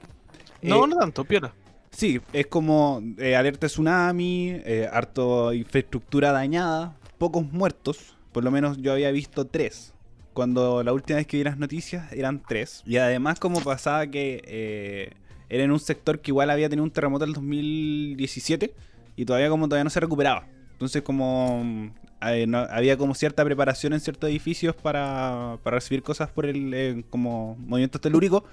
[0.62, 1.54] No, Eh, no tanto, piola.
[1.92, 8.50] Sí, es como eh, alerta de tsunami, eh, harto infraestructura dañada, pocos muertos, por lo
[8.50, 9.94] menos yo había visto tres.
[10.34, 12.82] Cuando la última vez que vi las noticias eran tres.
[12.86, 15.12] Y además como pasaba que eh,
[15.50, 18.74] era en un sector que igual había tenido un terremoto en el 2017
[19.16, 20.48] y todavía como todavía no se recuperaba.
[20.72, 26.30] Entonces como mm, eh, había como cierta preparación en ciertos edificios para, para recibir cosas
[26.30, 28.44] por el eh, como movimientos telúricos.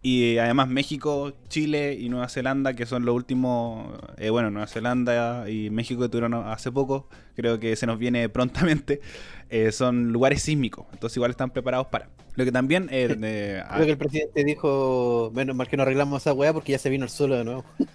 [0.00, 4.68] Y eh, además México, Chile y Nueva Zelanda, que son los últimos, eh, bueno, Nueva
[4.68, 9.00] Zelanda y México que tuvieron hace poco, creo que se nos viene prontamente,
[9.50, 12.10] eh, son lugares sísmicos, entonces igual están preparados para.
[12.36, 12.88] Lo que también...
[12.92, 16.72] eh, de- Creo que el presidente dijo, menos mal que no arreglamos esa weá porque
[16.72, 17.64] ya se vino el suelo de nuevo.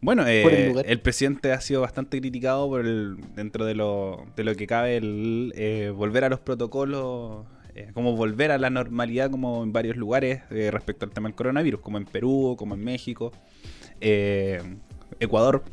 [0.00, 0.84] Bueno, eh, el lugar.
[0.86, 4.98] el presidente ha sido bastante criticado por el, dentro de lo, de lo que cabe
[4.98, 9.96] el eh, volver a los protocolos, eh, como volver a la normalidad como en varios
[9.96, 13.32] lugares eh, respecto al tema del coronavirus, como en Perú, como en México,
[14.00, 14.60] eh,
[15.20, 15.64] Ecuador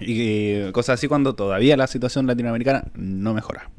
[0.00, 3.70] y cosas así cuando todavía la situación latinoamericana no mejora.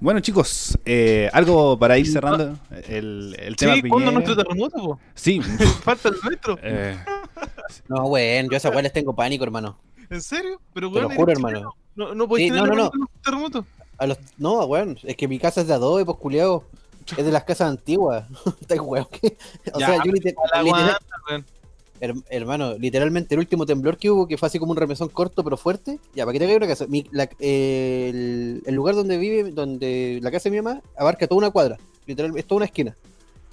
[0.00, 5.00] Bueno chicos, eh, algo para ir cerrando el, el tema Sí, ¿cuándo nuestro terremoto, po?
[5.14, 5.40] Sí,
[5.84, 6.58] Falta el nuestro.
[6.62, 6.96] eh,
[7.88, 9.78] No, weón, yo a esas weas les tengo pánico, hermano.
[10.08, 10.60] ¿En serio?
[10.72, 11.74] Pero, Te lo weón, juro, hermano.
[11.94, 13.66] No, no Sí, tener no, no, un terremoto.
[14.00, 14.18] A los...
[14.38, 16.64] No, weón, es que mi casa es de adobe, pues culiao.
[17.16, 18.24] Es de las casas antiguas.
[18.60, 19.06] Está weón.
[19.72, 20.96] O Ya, sea, yo liter- La literal-.
[22.00, 25.44] Her- hermano, literalmente el último temblor que hubo, que fue así como un remesón corto
[25.44, 28.94] pero fuerte, ya, para que te hagas una casa, mi- la- eh, el, el lugar
[28.94, 32.56] donde vive, donde la casa de mi mamá, abarca toda una cuadra, literalmente, es toda
[32.56, 32.96] una esquina.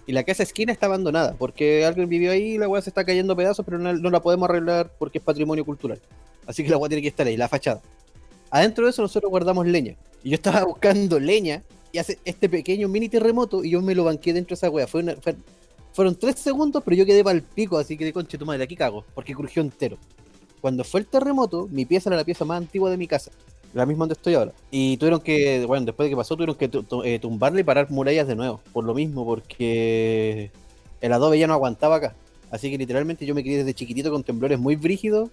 [0.05, 3.03] Y la casa esquina está abandonada, porque alguien vivió ahí y la weá se está
[3.03, 5.99] cayendo a pedazos, pero no, no la podemos arreglar porque es patrimonio cultural.
[6.45, 7.81] Así que la weá tiene que estar ahí, la fachada.
[8.49, 9.97] Adentro de eso nosotros guardamos leña.
[10.27, 11.63] Y yo estaba buscando leña
[11.93, 14.85] y hace este pequeño mini terremoto y yo me lo banqué dentro de esa weá.
[14.85, 15.37] Fue una, fue-
[15.93, 18.65] fueron tres segundos, pero yo quedé para el pico, así que de conche tu madre,
[18.65, 19.97] aquí cago, porque crujió entero.
[20.59, 23.31] Cuando fue el terremoto, mi pieza era la pieza más antigua de mi casa,
[23.73, 24.51] la misma donde estoy ahora.
[24.69, 26.69] Y tuvieron que, bueno, después de que pasó, tuvieron que
[27.05, 30.51] eh, tumbarle y parar murallas de nuevo, por lo mismo, porque
[30.99, 32.15] el adobe ya no aguantaba acá.
[32.51, 35.29] Así que literalmente yo me quedé desde chiquitito con temblores muy brígidos.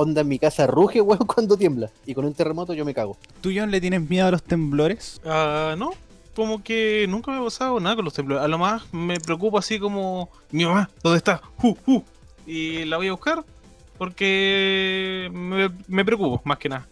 [0.00, 1.90] Onda en mi casa ruge, weón, cuando tiembla.
[2.06, 3.16] Y con un terremoto yo me cago.
[3.40, 5.20] ¿Tú, John, le tienes miedo a los temblores?
[5.24, 5.90] Ah, no,
[6.36, 8.44] como que nunca me ha pasado nada con los temblores.
[8.44, 11.42] A lo más me preocupa así como, mi mamá, ¿dónde está?
[11.62, 12.02] Uh, uh.
[12.46, 13.44] Y la voy a buscar
[13.98, 16.86] porque me, me preocupo, más que nada.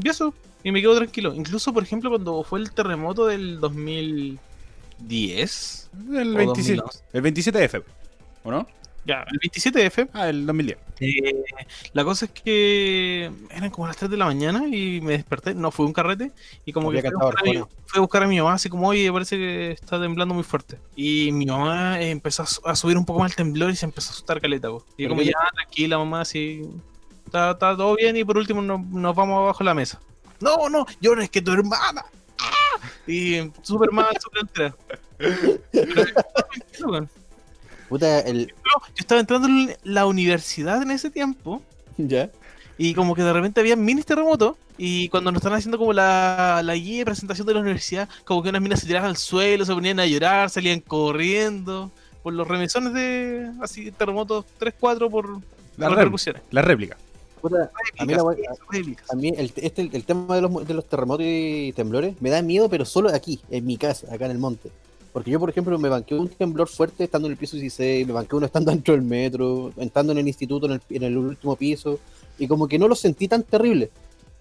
[0.00, 1.34] Y eso, y me quedo tranquilo.
[1.34, 7.04] Incluso, por ejemplo, cuando fue el terremoto del 2010, El O 27, 2011.
[7.14, 7.92] el 27 de febrero,
[8.44, 8.64] ¿o no?
[9.08, 10.10] Ya, el 27F.
[10.12, 10.78] Ah, el 2010.
[11.00, 11.44] Eh,
[11.94, 15.54] la cosa es que eran como las 3 de la mañana y me desperté.
[15.54, 16.30] No, fue un carrete.
[16.66, 17.74] Y como Había que fui a, buscar a mi, Arjona.
[17.86, 20.78] fui a buscar a mi mamá, así como, oye, parece que está temblando muy fuerte.
[20.94, 23.86] Y mi mamá empezó a, su- a subir un poco más el temblor y se
[23.86, 24.68] empezó a asustar caleta.
[24.68, 26.60] Y ¿Pero como, ya, tranquila, mamá, así.
[27.24, 28.14] Está, está todo bien.
[28.14, 29.98] Y por último, no- nos vamos abajo de la mesa.
[30.40, 32.04] No, no, yo no es que tu hermana.
[32.40, 32.78] ¡Ah!
[33.06, 34.76] Y súper mal, súper entera.
[37.88, 38.52] Puta, el.
[38.88, 41.62] Yo estaba entrando en la universidad en ese tiempo.
[41.96, 42.30] Ya.
[42.76, 44.56] Y como que de repente había minis terremotos.
[44.76, 48.42] Y cuando nos estaban haciendo como la, la guía de presentación de la universidad, como
[48.42, 51.90] que unas minas se tiraban al suelo, se ponían a llorar, salían corriendo.
[52.22, 55.28] Por los remesones de así terremotos 3-4 por
[55.76, 56.42] La, las repercusiones.
[56.52, 56.96] la réplica.
[57.40, 59.10] Puta, a mí la wea- Réplicas, réplicas.
[59.12, 62.42] a mí el, este, el tema de los, de los terremotos y temblores me da
[62.42, 64.70] miedo, pero solo aquí, en mi casa, acá en el monte.
[65.12, 68.12] Porque yo, por ejemplo, me banqué un temblor fuerte estando en el piso 16, me
[68.12, 71.56] banqué uno estando dentro del metro, estando en el instituto en el, en el último
[71.56, 71.98] piso,
[72.38, 73.90] y como que no lo sentí tan terrible.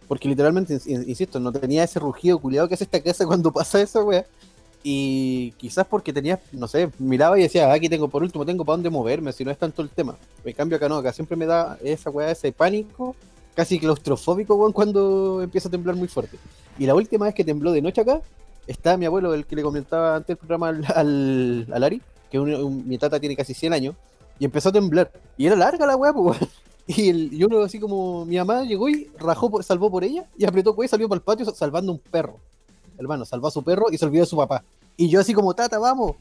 [0.08, 3.82] Porque literalmente, in- insisto, no tenía ese rugido culiado que hace esta casa cuando pasa
[3.82, 4.26] esa wea.
[4.84, 8.64] Y quizás porque tenía, no sé, miraba y decía, "Ah, aquí tengo, por último, tengo
[8.64, 10.16] para dónde moverme, si no es tanto el tema.
[10.46, 13.16] En cambio acá no, acá siempre me da esa weá, ese pánico,
[13.56, 16.38] casi claustrofóbico, weón, cuando empieza a temblar muy fuerte.
[16.80, 18.22] Y la última vez que tembló de noche acá,
[18.68, 22.40] está mi abuelo, el que le comentaba antes el programa al, al, al Ari, que
[22.40, 23.96] un- un- mi tata tiene casi 100 años,
[24.40, 25.12] y empezó a temblar.
[25.38, 26.38] Y era larga la weá, pues.
[26.90, 30.26] Y, el, y uno así como, mi mamá llegó y rajó, por- salvó por ella,
[30.38, 32.38] y apretó pues y salió para el patio salvando un perro.
[32.98, 34.64] Hermano, salvó a su perro y se olvidó de su papá.
[34.96, 36.16] Y yo así como, tata, vamos.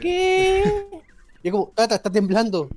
[0.00, 0.64] ¿Qué?
[1.42, 2.68] Y como, tata, está temblando.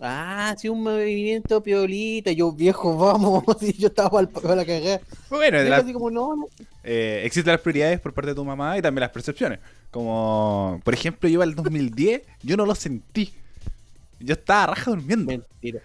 [0.00, 2.32] Ah, sí, un movimiento piolita.
[2.32, 3.44] Yo, viejo, vamos.
[3.62, 5.00] Y yo estaba para, para la cagada.
[5.28, 6.46] Bueno, él la- así como, no, no.
[6.82, 9.58] eh, existen las prioridades por parte de tu mamá y también las percepciones.
[9.90, 13.32] Como, por ejemplo, yo al 2010, yo no lo sentí.
[14.20, 15.26] Yo estaba raja durmiendo.
[15.32, 15.80] Mentira.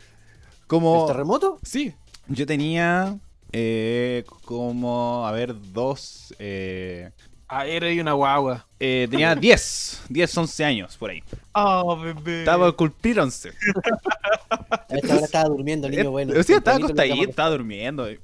[0.67, 1.59] Como, ¿El terremoto?
[1.63, 1.93] Sí,
[2.27, 3.17] yo tenía
[3.51, 6.33] eh, como, a ver, dos...
[6.39, 7.11] Eh,
[7.47, 8.65] Ah, era ahí una guagua.
[8.79, 11.23] eh, tenía 10, 10, 11 años por ahí.
[11.53, 12.39] Oh, bebé.
[12.39, 13.49] Estaba por cumplir 11.
[13.49, 16.33] A esta hora estaba durmiendo, niño bueno.
[16.33, 18.07] Eh, sí, estaba acostadito, estaba durmiendo.
[18.07, 18.19] Era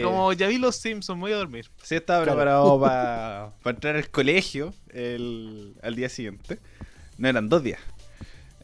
[0.00, 1.68] Eh, como, ya vi los Simpsons, voy a dormir.
[1.82, 2.36] Sí, estaba Claro.
[2.38, 2.80] preparado
[3.62, 6.58] para entrar al colegio el, al día siguiente.
[7.18, 7.80] No eran dos días.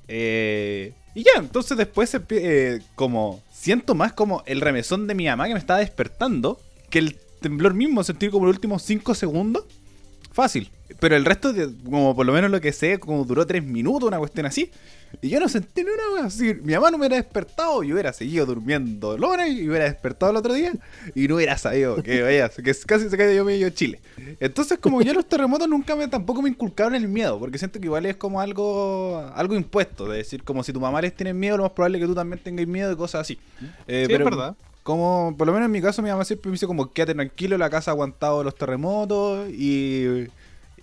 [0.09, 5.47] Eh, y ya, entonces después eh, como siento más como el remesón de mi mamá
[5.47, 9.65] que me estaba despertando que el temblor mismo, sentí como los últimos 5 segundos.
[10.33, 10.71] Fácil.
[10.99, 14.09] Pero el resto, de, como por lo menos lo que sé, como duró 3 minutos,
[14.09, 14.71] una cuestión así.
[15.23, 16.55] Y yo no sentí ni una wea así.
[16.63, 20.39] Mi mamá no me hubiera despertado, yo hubiera seguido durmiendo lora y hubiera despertado el
[20.39, 20.73] otro día
[21.15, 24.01] y no hubiera sabido que vaya, que casi se cayó medio Chile.
[24.41, 27.87] Entonces, como yo los terremotos nunca me tampoco me inculcaron el miedo, porque siento que
[27.87, 31.59] igual es como algo algo impuesto, de decir, como si tu mamá les tiene miedo,
[31.59, 33.39] lo más probable es que tú también tengas miedo y cosas así.
[33.87, 34.57] Eh, Sí, es verdad.
[34.85, 37.59] Como, por lo menos en mi caso, mi mamá siempre me dice como, quédate tranquilo,
[37.59, 40.29] la casa ha aguantado los terremotos y,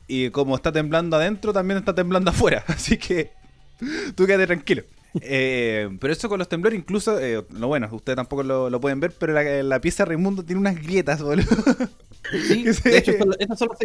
[0.08, 2.66] y como está temblando adentro, también está temblando afuera.
[2.68, 3.32] Así que
[4.16, 4.84] tú quédate tranquilo.
[5.20, 9.00] Eh, pero eso con los temblores, incluso, eh, lo bueno, ustedes tampoco lo, lo pueden
[9.02, 11.48] ver, pero la, la pieza de Raimundo tiene unas grietas, boludo.
[12.32, 13.80] Sí, de hecho, son, esas son las,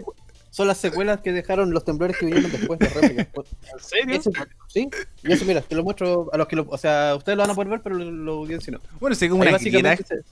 [0.50, 3.26] son las secuelas que dejaron los temblores que vinieron después de réplicas.
[3.72, 4.20] ¿En serio?
[4.68, 4.88] Sí,
[5.24, 6.64] y eso, mira, te lo muestro a los que lo.
[6.68, 8.80] O sea, ustedes lo van a poder ver, pero lo, lo audiencia no.
[9.00, 10.22] Bueno, sí, como Ahí grietas se-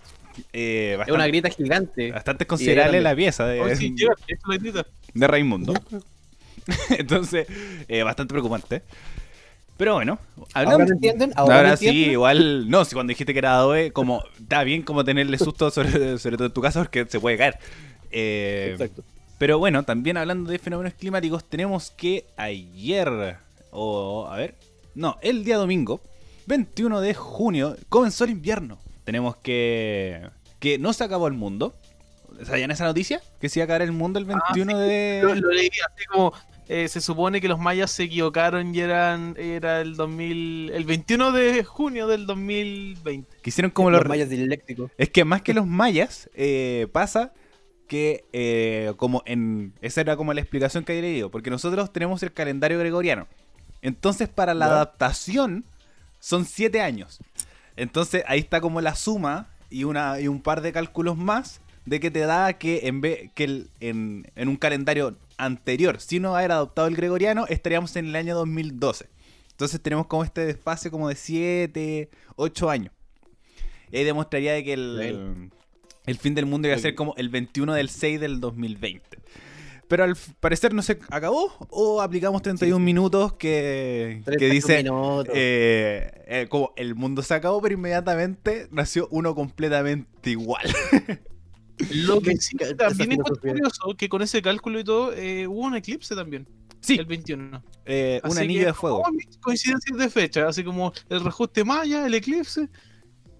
[0.52, 2.12] eh, es una grieta gigante.
[2.12, 3.94] bastante considerable la pieza de, Oh, sí,
[5.14, 5.72] de Raimundo.
[6.90, 7.46] Entonces,
[7.88, 8.82] eh, bastante preocupante.
[9.76, 10.18] Pero bueno,
[10.52, 11.32] hablando- ¿Ahora entienden?
[11.34, 12.68] ¿Ahora sí, igual.
[12.70, 14.22] No, si cuando dijiste que era Adobe, como.
[14.40, 17.58] Está bien como tenerle susto, sobre, sobre todo en tu casa, porque se puede caer.
[18.12, 19.02] Eh, Exacto.
[19.38, 23.36] pero bueno, también hablando de fenómenos climáticos, tenemos que ayer.
[23.72, 24.28] O.
[24.30, 24.54] A ver.
[24.94, 26.00] No, el día domingo,
[26.46, 28.78] 21 de junio, comenzó el invierno.
[29.04, 30.28] Tenemos que.
[30.60, 31.74] Que no se acabó el mundo.
[32.44, 33.20] ¿Sabían esa noticia?
[33.40, 35.20] Que se iba a acabar el mundo el 21 de.
[35.24, 36.32] Lo, lo leí así como.
[36.68, 41.32] Eh, se supone que los mayas se equivocaron y eran era el 2000 el 21
[41.32, 43.36] de junio del 2020.
[43.42, 44.08] Que hicieron como los los.
[44.08, 44.90] mayas dilécticos.
[44.98, 47.32] Es que más que los mayas, eh, pasa
[47.86, 49.74] que eh, como en...
[49.82, 53.26] Esa era como la explicación que había leído, porque nosotros tenemos el calendario gregoriano.
[53.82, 55.64] Entonces para la adaptación
[56.18, 57.20] son siete años.
[57.76, 62.00] Entonces ahí está como la suma y, una, y un par de cálculos más de
[62.00, 66.36] que te da que en vez que el- en, en un calendario anterior, si no
[66.36, 69.08] haber adoptado el gregoriano, estaríamos en el año 2012.
[69.50, 72.92] Entonces tenemos como este desfase como de 7, 8 años.
[73.92, 75.50] Y ahí demostraría de que el, Bueno.
[76.06, 79.18] el fin del mundo iba a ser como el 21 del 6 del 2020.
[79.86, 86.24] Pero al parecer no se acabó o aplicamos 31 minutos que, que 31 dice eh,
[86.26, 90.66] eh, como el mundo se acabó, pero inmediatamente nació uno completamente igual.
[91.90, 95.74] Lo que sí, también encuentro curioso que con ese cálculo y todo, eh, hubo un
[95.76, 96.46] eclipse también,
[96.80, 97.62] Sí, el 21.
[97.86, 99.02] eh, un Así anillo que, de fuego.
[99.40, 102.68] coincidencias de fecha, así como el reajuste maya, el eclipse.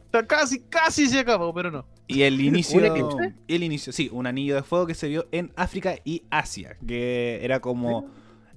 [0.07, 1.87] Está casi, casi se acabó, pero no.
[2.07, 2.79] Y el inicio.
[2.79, 3.35] ¿Un eclipse?
[3.49, 6.77] El inicio, sí, un anillo de fuego que se vio en África y Asia.
[6.87, 8.09] Que era como.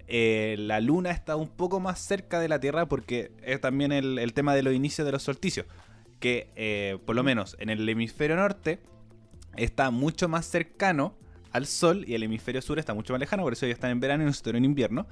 [0.08, 4.18] eh, la luna está un poco más cerca de la Tierra porque es también el,
[4.20, 5.66] el tema de los inicios de los solsticios.
[6.20, 8.80] Que eh, por lo menos en el hemisferio norte
[9.58, 11.14] está mucho más cercano
[11.52, 14.00] al Sol y el hemisferio sur está mucho más lejano, por eso ellos están en
[14.00, 15.08] verano y nosotros en invierno.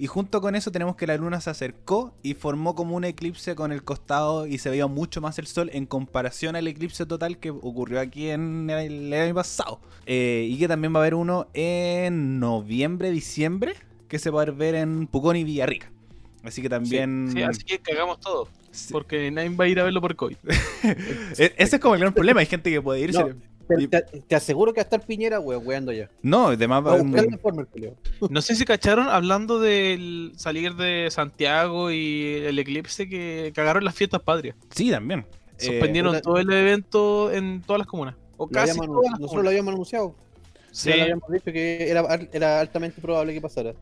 [0.00, 3.56] Y junto con eso tenemos que la luna se acercó y formó como un eclipse
[3.56, 7.38] con el costado y se veía mucho más el sol en comparación al eclipse total
[7.38, 9.80] que ocurrió aquí en el año pasado.
[10.06, 13.74] Eh, y que también va a haber uno en noviembre, diciembre,
[14.06, 15.90] que se va a ver en Pucón y Villarrica.
[16.44, 17.30] Así que también...
[17.32, 18.92] Sí, así que cagamos todo, Sí.
[18.92, 20.36] porque nadie va a ir a verlo por COVID.
[20.84, 23.18] E- Ese es como el gran problema, hay gente que puede irse...
[23.24, 23.34] No,
[23.68, 26.08] Te, te- te aseguro que va a estar Piñera, weón, weando ya.
[26.22, 27.12] No, además Va un-.
[28.30, 33.94] No sé si cacharon hablando del salir de Santiago y el eclipse que cagaron las
[33.94, 34.56] fiestas patrias.
[34.70, 35.26] Sí, también.
[35.58, 38.14] Eh, Suspendieron todo el evento en todas las comunas.
[38.36, 40.14] O Lo casi habíamos todas anun- las nosotros lo habíamos anunciado.
[40.70, 40.90] Sí.
[40.90, 41.90] Ya lo habíamos dicho que
[42.32, 43.74] era altamente probable que pasara.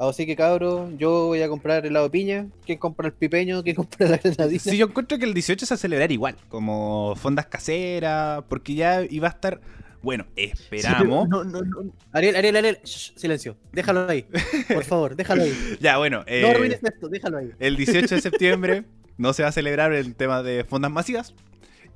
[0.00, 2.46] Así que cabros, yo voy a comprar helado de piña.
[2.64, 3.62] ¿Quién compra el pipeño?
[3.62, 4.58] ¿Quién compra la granadina?
[4.58, 8.74] Sí, yo encuentro que el 18 se va a celebrar igual, como fondas caseras, porque
[8.74, 9.60] ya iba a estar.
[10.02, 11.28] Bueno, esperamos.
[11.28, 11.92] No, no, no.
[12.12, 13.58] Ariel, Ariel, Ariel, shh, silencio.
[13.72, 14.26] Déjalo ahí.
[14.72, 15.52] Por favor, déjalo ahí.
[15.80, 17.50] Ya, bueno, eh, No arruines esto, déjalo ahí.
[17.58, 18.84] el 18 de septiembre
[19.18, 21.34] no se va a celebrar el tema de fondas masivas.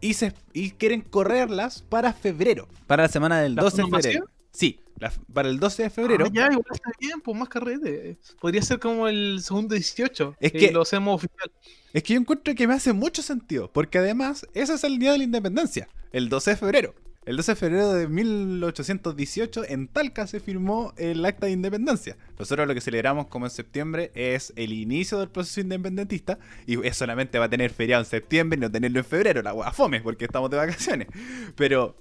[0.02, 4.26] Y, se, y quieren correrlas para febrero, para la semana del ¿La 12 de febrero.
[4.52, 6.26] Sí, la- para el 12 de febrero.
[6.26, 8.18] Ah, ya, igual está bien, pues más carrete.
[8.40, 10.36] Podría ser como el segundo 18.
[10.40, 11.50] Es que- lo hacemos oficial.
[11.92, 15.12] Es que yo encuentro que me hace mucho sentido, porque además ese es el día
[15.12, 16.94] de la independencia, el 12 de febrero.
[17.26, 22.18] El 12 de febrero de 1818 en Talca se firmó el acta de independencia.
[22.38, 26.96] Nosotros lo que celebramos como en septiembre es el inicio del proceso independentista y es
[26.98, 30.02] solamente va a tener feriado en septiembre y no tenerlo en febrero, la hueá fome,
[30.02, 31.08] porque estamos de vacaciones.
[31.56, 31.96] Pero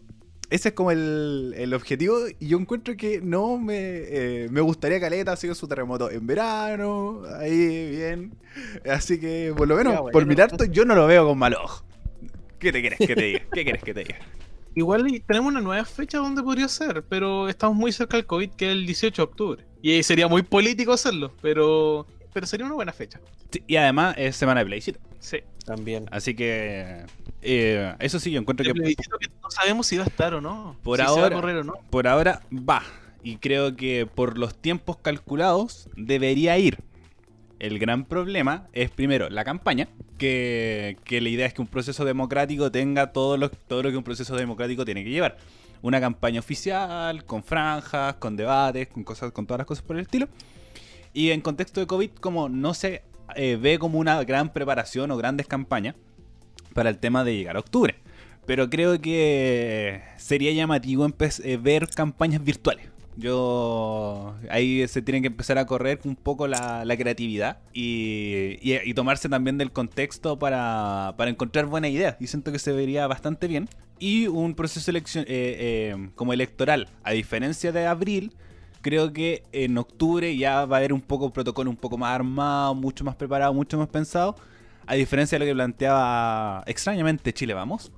[0.53, 4.99] ese es como el, el objetivo y yo encuentro que no me, eh, me gustaría
[4.99, 8.35] caleta sido su terremoto en verano, ahí bien.
[8.87, 11.39] Así que por lo menos Ya, bueno, por mi harto yo no lo veo con
[11.39, 11.83] mal ojo.
[12.59, 13.39] ¿Qué te quieres que te diga?
[13.51, 14.19] ¿Qué quieres que te diga?
[14.75, 18.67] Igual tenemos una nueva fecha donde podría ser, pero estamos muy cerca del COVID, que
[18.67, 19.65] es el 18 de octubre.
[19.81, 23.19] Y sería muy político hacerlo, pero, pero sería una buena fecha.
[23.51, 24.99] Sí, y además es semana de plebiscito.
[25.19, 25.37] Sí.
[25.65, 26.05] También.
[26.11, 27.05] Así que
[27.41, 28.95] eh, eso sí, yo encuentro que que
[29.41, 30.75] no sabemos si va a estar o no.
[30.83, 31.73] Por si se va a ahora- correr o no.
[31.89, 32.83] por ahora va.
[33.23, 36.79] Y creo que por los tiempos calculados debería ir.
[37.59, 42.03] El gran problema es primero la campaña, que, que la idea es que un proceso
[42.03, 45.37] democrático tenga todo lo, todo lo que un proceso democrático tiene que llevar.
[45.81, 50.01] Una campaña oficial, con franjas, con debates, con cosas, con todas las cosas por el
[50.01, 50.27] estilo.
[51.13, 53.03] Y en contexto de COVID, como no se
[53.35, 55.95] eh, ve como una gran preparación o grandes campañas
[56.73, 57.95] para el tema de llegar a octubre.
[58.45, 61.07] Pero creo que sería llamativo
[61.43, 62.87] eh, ver campañas virtuales.
[63.15, 68.79] Yo ahí se tiene que empezar a correr un poco la, la creatividad y, y-
[68.83, 72.17] y tomarse también del contexto para, para encontrar buenas ideas.
[72.19, 73.69] Y siento que se vería bastante bien.
[73.99, 78.33] Y un proceso eh, eh, como electoral, a diferencia de abril,
[78.83, 82.75] creo que en octubre ya va a haber un poco protocolo un poco más armado,
[82.75, 84.35] mucho más preparado, mucho más pensado.
[84.85, 87.91] A diferencia de lo que planteaba extrañamente Chile Vamos,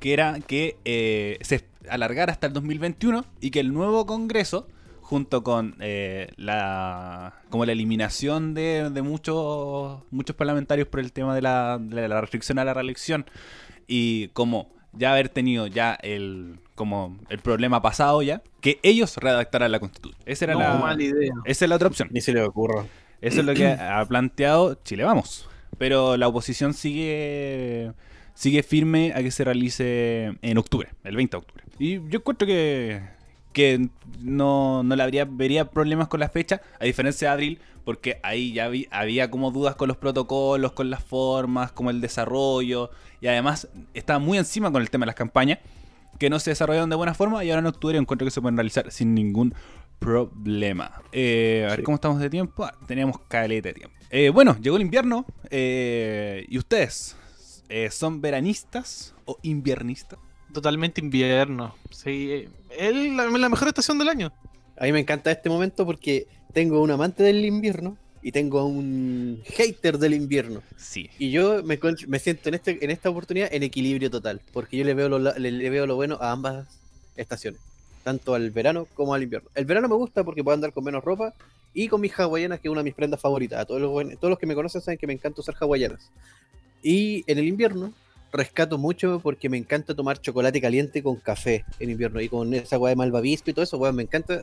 [0.00, 4.66] que era que eh, se alargara hasta el 2021 y que el nuevo Congreso,
[5.00, 11.34] junto con eh, la como la eliminación de, de muchos muchos parlamentarios por el tema
[11.34, 13.24] de la, de la restricción a la reelección
[13.86, 19.70] y como ya haber tenido ya el como el problema pasado ya, que ellos redactaran
[19.70, 20.18] la constitución.
[20.24, 21.32] Esa era No, la mala idea.
[21.44, 22.08] esa es la otra opción.
[22.10, 22.86] Ni se le ocurra.
[23.20, 25.46] Eso es lo que ha planteado Chile Vamos.
[25.76, 27.92] Pero la oposición sigue
[28.34, 31.64] sigue firme a que se realice en octubre, el 20 de octubre.
[31.80, 33.02] Y yo encuentro que,
[33.52, 33.88] que
[34.20, 38.52] no, no le habría, vería problemas con la fecha, a diferencia de abril, porque ahí
[38.52, 42.90] ya vi- había como dudas con los protocolos, con las formas, como el desarrollo,
[43.20, 45.58] y además estaba muy encima con el tema de las campañas,
[46.18, 48.56] que no se desarrollaron de buena forma, y ahora en octubre encuentro que se pueden
[48.56, 49.54] realizar sin ningún
[49.98, 51.02] problema.
[51.12, 51.82] Eh, a ver Sí.
[51.84, 52.64] cómo estamos de tiempo.
[52.64, 53.96] Ah, teníamos caleta de tiempo.
[54.10, 55.26] Eh, bueno, llegó el invierno.
[55.50, 57.16] eh, ¿Y ustedes?
[57.68, 60.18] eh, ¿Son veranistas o inviernistas?
[60.52, 61.74] Totalmente invierno.
[61.90, 64.32] Sí, es la, la mejor estación del año.
[64.78, 69.42] A mí me encanta este momento porque tengo un amante del invierno y tengo un
[69.46, 70.62] hater del invierno.
[70.76, 71.10] Sí.
[71.18, 71.78] Y yo me,
[72.18, 75.50] siento en, este, en esta oportunidad en equilibrio total, porque yo le veo, lo, le,
[75.50, 76.66] le veo lo bueno a ambas
[77.16, 77.60] estaciones,
[78.04, 79.48] tanto al verano como al invierno.
[79.54, 81.34] El verano me gusta porque puedo andar con menos ropa
[81.74, 83.60] y con mis hawaianas, que es una de mis prendas favoritas.
[83.60, 86.10] A todos los, todos los que me conocen saben que me encanta usar hawaianas.
[86.82, 87.92] Y en el invierno
[88.32, 92.78] rescato mucho porque me encanta tomar chocolate caliente con café en invierno y con esa
[92.78, 94.42] weá de malvavisco y todo eso, weón, me encanta.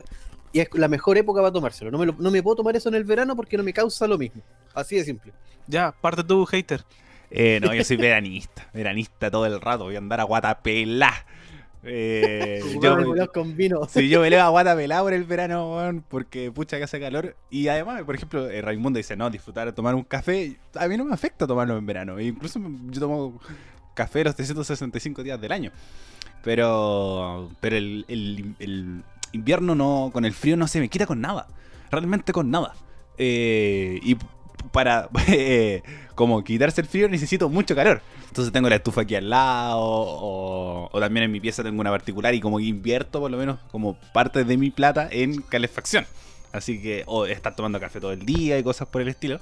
[0.52, 1.90] Y es la mejor época para tomárselo.
[1.90, 4.06] No me, lo- no me puedo tomar eso en el verano porque no me causa
[4.06, 4.42] lo mismo.
[4.74, 5.32] Así de simple.
[5.66, 6.82] Ya, parte tú, hater.
[7.30, 8.68] Eh, no, yo soy veranista.
[8.72, 9.84] Veranista todo el rato.
[9.84, 11.12] Voy a andar a guatapelá.
[11.82, 13.86] Eh, yo, weón, con vino.
[13.88, 17.00] Sí, yo me leo a guata pelada por el verano, weón, porque pucha que hace
[17.00, 17.36] calor.
[17.50, 20.56] Y además, por ejemplo, eh, Raimundo dice, no, disfrutar de tomar un café.
[20.74, 22.18] A mí no me afecta tomarlo en verano.
[22.18, 22.60] E incluso
[22.90, 23.40] yo tomo
[23.96, 25.72] café los 365 días del año.
[26.44, 31.48] Pero, pero el, invierno no, con el frío no se me quita con nada.
[31.90, 32.74] Realmente con nada.
[33.18, 34.16] Eh, y
[34.70, 35.82] para eh,
[36.14, 38.02] como quitarse el frío necesito mucho calor.
[38.28, 41.90] Entonces tengo la estufa aquí al lado, o, o también en mi pieza tengo una
[41.90, 46.06] particular y como invierto por lo menos como parte de mi plata en calefacción.
[46.52, 49.40] Así que, o estar tomando café todo el día y cosas por el estilo.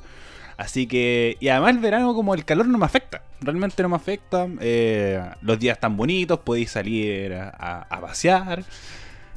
[0.56, 3.96] Así que, y además el verano como el calor no me afecta, realmente no me
[3.96, 4.46] afecta.
[4.60, 8.64] eh, los días están bonitos, podéis salir a, pasear.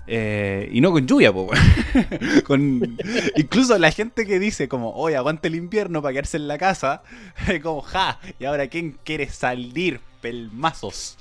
[0.08, 1.50] eh, y no con lluvia, weón.
[2.46, 2.98] con
[3.36, 7.02] Incluso la gente que dice como, oye, aguante el invierno para quedarse en la casa,
[7.64, 10.00] como, ja, y ahora ¿quién quiere salir?
[10.22, 11.18] Pelmazos.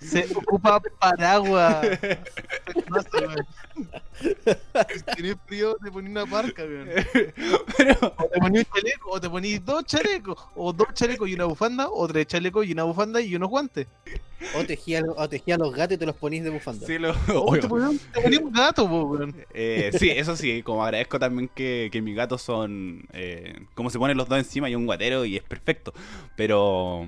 [0.00, 1.86] Se ocupa paraguas.
[2.64, 3.46] Pelmazo, weón.
[4.94, 6.88] Si tenés frío, te pones una parca, weón.
[7.76, 11.34] Pero, O te ponís un chaleco, o te ponís dos chalecos, o dos chalecos y
[11.34, 13.86] una bufanda, o tres chalecos y una bufanda y unos guantes.
[14.54, 16.86] O tejía, o tejía los gatos y te los ponís de bufanda.
[16.86, 17.10] sí, lo,
[17.42, 19.34] O te ponís, un- te ponís un gato, po, weón.
[19.52, 23.06] Eh, sí, eso sí, como agradezco también que, que mis gatos son.
[23.12, 25.92] eh, como se ponen los dos encima y un guatero y es perfecto.
[26.36, 27.06] Pero.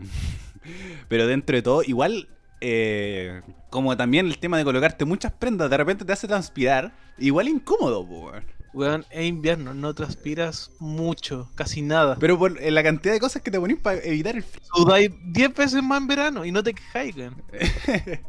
[1.09, 2.29] Pero dentro de todo, igual.
[2.61, 6.93] eh, como también el tema de colocarte muchas prendas, de repente te hace transpirar.
[7.19, 8.45] Igual incómodo, weón.
[8.75, 12.17] Weón, es invierno, no transpiras mucho, casi nada.
[12.21, 14.63] Pero por eh, la cantidad de cosas que te ponís para evitar el frío.
[14.75, 17.43] Sudáis 10 veces más en verano y no te quejáis, weón.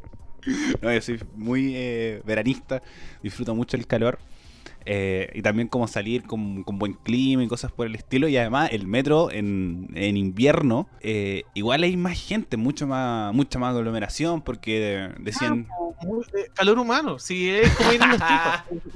[0.81, 2.81] No, yo soy muy eh, veranista,
[3.21, 4.19] disfruto mucho el calor.
[4.85, 8.27] Eh, y también como salir con, con buen clima y cosas por el estilo.
[8.27, 13.59] Y además el metro en, en invierno, eh, igual hay más gente, mucho más, mucha
[13.59, 15.67] más aglomeración, porque decían...
[16.01, 18.11] Muy- eh, calor humano, si es como ir en.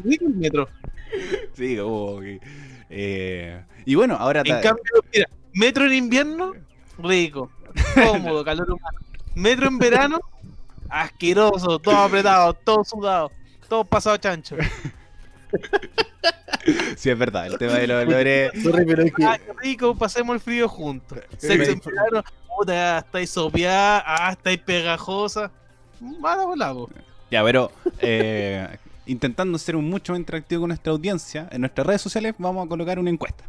[0.04, 0.70] Rico el metro.
[1.54, 2.40] Sí, como que,
[2.90, 4.42] eh, y bueno, ahora...
[4.46, 6.54] En cambio, mira, metro en invierno,
[6.98, 7.52] rico,
[7.94, 9.00] cómodo, calor humano.
[9.36, 10.20] Metro en verano,
[10.90, 13.32] asqueroso, todo apretado, todo sudado,
[13.68, 14.56] todo pasado chancho.
[16.96, 18.52] sí, es verdad, el tema de los olores...
[18.62, 21.20] Sorry, pero es que Ah, qué rico, pasemos el frío juntos.
[21.38, 22.24] Sexo en verano,
[22.58, 25.52] puta, ah, estáis sopeada, ah, estáis pegajosa.
[26.00, 26.90] Mala volado.
[27.32, 32.02] Ya, pero eh, intentando ser un mucho más interactivo con nuestra audiencia, en nuestras redes
[32.02, 33.44] sociales vamos a colocar una encuesta.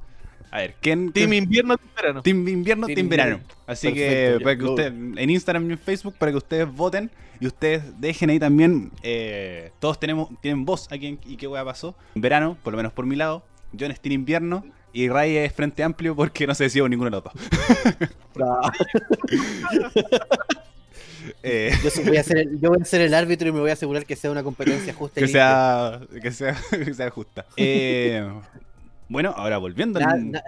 [0.50, 1.12] A ver, ¿quién...
[1.12, 2.22] Team invierno, team verano.
[2.22, 3.40] Team invierno, Team team verano.
[3.66, 6.70] Así Perfecto, que ya, para que usted, en Instagram y en Facebook, para que ustedes
[6.70, 8.90] voten y ustedes dejen ahí también.
[9.02, 11.94] eh, todos tenemos tienen voz aquí en y qué hueá pasó.
[12.14, 13.42] Verano, por lo menos por mi lado.
[13.78, 17.16] John es team invierno y Ray es frente amplio porque no se decidió ninguno de
[17.16, 17.32] los dos.
[21.42, 23.70] Eh, yo, voy a ser el, yo voy a ser el árbitro y me voy
[23.70, 27.46] a asegurar que sea una competencia justa y que, sea, que, sea, que sea justa.
[27.56, 28.30] Eh,
[29.08, 30.30] bueno, ahora volviendo Na- al.
[30.30, 30.42] na-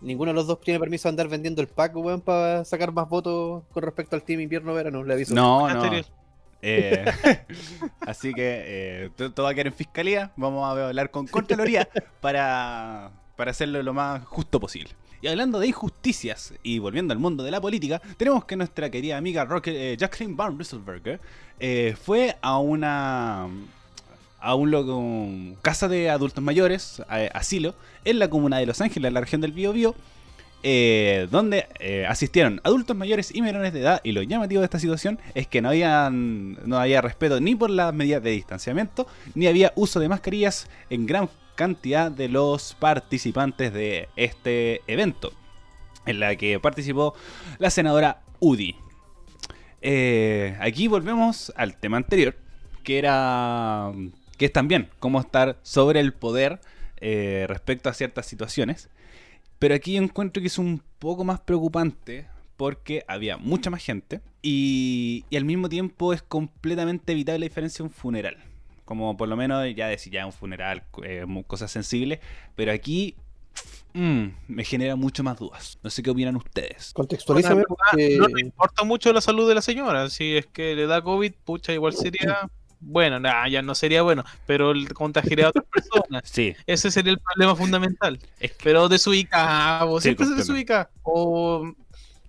[0.00, 3.08] ninguno de los dos tiene permiso de andar vendiendo el pack, weón, para sacar más
[3.08, 5.34] votos con respecto al team invierno-verano, le aviso.
[5.34, 5.66] No, no.
[5.66, 6.04] Anterior.
[6.64, 7.04] Eh,
[8.00, 8.62] así que
[9.04, 10.32] eh, to- todo va a quedar en fiscalía.
[10.36, 11.88] Vamos a hablar con Contraloría
[12.20, 14.90] para, para hacerlo lo más justo posible.
[15.20, 19.16] Y hablando de injusticias y volviendo al mundo de la política, tenemos que nuestra querida
[19.16, 21.20] amiga Rocket, eh, Jacqueline Van Rieselberger
[21.60, 23.48] eh, fue a una
[24.42, 27.74] a un lo- casa de adultos mayores, asilo,
[28.04, 29.94] en la comuna de Los Ángeles, en la región del Biobío,
[30.64, 34.00] eh, donde eh, asistieron adultos mayores y menores de edad.
[34.04, 37.70] Y lo llamativo de esta situación es que no, habían, no había respeto ni por
[37.70, 43.72] las medidas de distanciamiento, ni había uso de mascarillas en gran cantidad de los participantes
[43.72, 45.32] de este evento,
[46.06, 47.14] en la que participó
[47.58, 48.76] la senadora Udi.
[49.80, 52.36] Eh, aquí volvemos al tema anterior,
[52.84, 53.92] que era
[54.42, 56.58] que es también cómo estar sobre el poder
[56.96, 58.90] eh, respecto a ciertas situaciones.
[59.60, 62.26] Pero aquí yo encuentro que es un poco más preocupante
[62.56, 67.84] porque había mucha más gente y, y al mismo tiempo es completamente evitable la diferencia
[67.84, 68.36] de un funeral.
[68.84, 72.18] como por lo menos ya decir ya un funeral, eh, cosas sensibles,
[72.56, 73.14] pero aquí
[73.94, 75.78] mm, me genera mucho más dudas.
[75.84, 76.92] No sé qué opinan ustedes.
[76.94, 80.10] Contextualízame Bueno, porque No le importa mucho la salud de la señora.
[80.10, 82.50] Si es que le da COVID, pucha, igual sería.
[82.84, 86.22] Bueno, nah, ya no sería bueno, pero contagiaría a otras personas.
[86.32, 88.18] Sí, Ese sería el problema fundamental.
[88.40, 90.90] es que Pero desubicado, Sí, siempre se desubica.
[91.02, 91.72] O,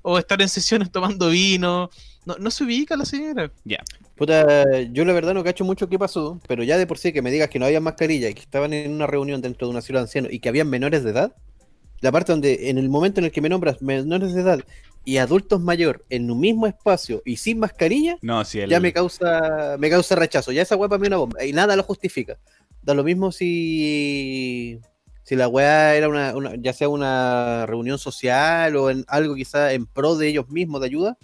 [0.01, 1.89] o estar en sesiones tomando vino.
[2.25, 3.51] No, no se ubica la señora.
[3.65, 3.79] ya.
[4.15, 7.23] Puta, yo la verdad no cacho mucho qué pasó, pero ya de por sí que
[7.23, 9.81] me digas que no había mascarilla y que estaban en una reunión dentro de una
[9.81, 11.35] ciudad de ancianos y que habían menores de edad,
[12.03, 14.59] la parte donde en el momento en el que me nombras menores de edad
[15.05, 18.69] y adultos mayor en un mismo espacio y sin mascarilla, No, si el...
[18.69, 20.51] ya me causa me causa rechazo.
[20.51, 22.37] Ya esa weá para mí es una bomba y nada lo justifica.
[22.83, 24.79] Da lo mismo si
[25.23, 29.71] si la weá era una, una- ya sea una reunión social o en algo quizá
[29.73, 31.17] en pro de ellos mismos de ayuda,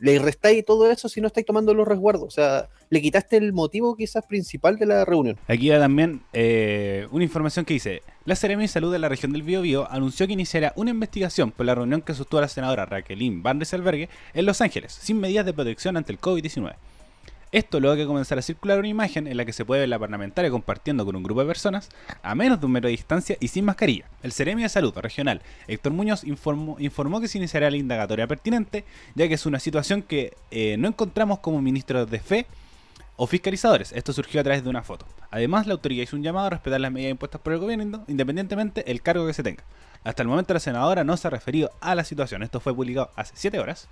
[0.00, 2.24] le restáis todo eso si no estáis tomando los resguardos.
[2.28, 5.36] O sea, le quitaste el motivo quizás principal de la reunión.
[5.46, 9.32] Aquí va también eh, una información que dice: La Seremi de Salud de la región
[9.32, 13.42] del Biobío anunció que iniciará una investigación por la reunión que sostuvo la senadora Raquelín
[13.42, 16.74] Van Rieselberghe en Los Ángeles, sin medidas de protección ante el COVID-19.
[17.52, 19.98] Esto luego de comenzar a circular una imagen en la que se puede ver la
[19.98, 21.88] parlamentaria compartiendo con un grupo de personas
[22.22, 24.04] a menos de un metro de distancia y sin mascarilla.
[24.22, 28.84] El Seremi de Salud regional, Héctor Muñoz, informó, informó que se iniciará la indagatoria pertinente,
[29.14, 32.46] ya que es una situación que eh, no encontramos como ministros de fe
[33.18, 33.92] o fiscalizadores.
[33.92, 35.04] Esto surgió a través de una foto.
[35.30, 38.84] Además, la autoridad hizo un llamado a respetar las medidas impuestas por el gobierno, independientemente
[38.84, 39.64] del cargo que se tenga.
[40.04, 42.44] Hasta el momento la senadora no se ha referido a la situación.
[42.44, 43.88] Esto fue publicado hace 7 horas.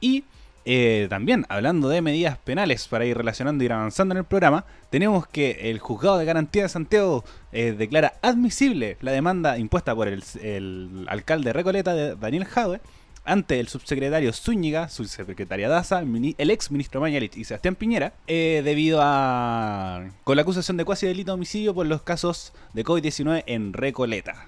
[0.00, 0.24] Y
[0.64, 4.64] eh, también, hablando de medidas penales para ir relacionando y ir avanzando en el programa,
[4.90, 10.08] tenemos que el juzgado de garantía de Santiago eh, declara admisible la demanda impuesta por
[10.08, 12.80] el, el alcalde de Recoleta, de Daniel Jadwe,
[13.24, 19.00] ante el subsecretario Zúñiga, subsecretaria Daza, el, ex ministro Mañalich y Sebastián Piñera, eh, debido
[19.02, 20.10] a.
[20.24, 24.46] con la acusación de cuasi delito de homicidio por los casos de COVID-19 en Recoleta.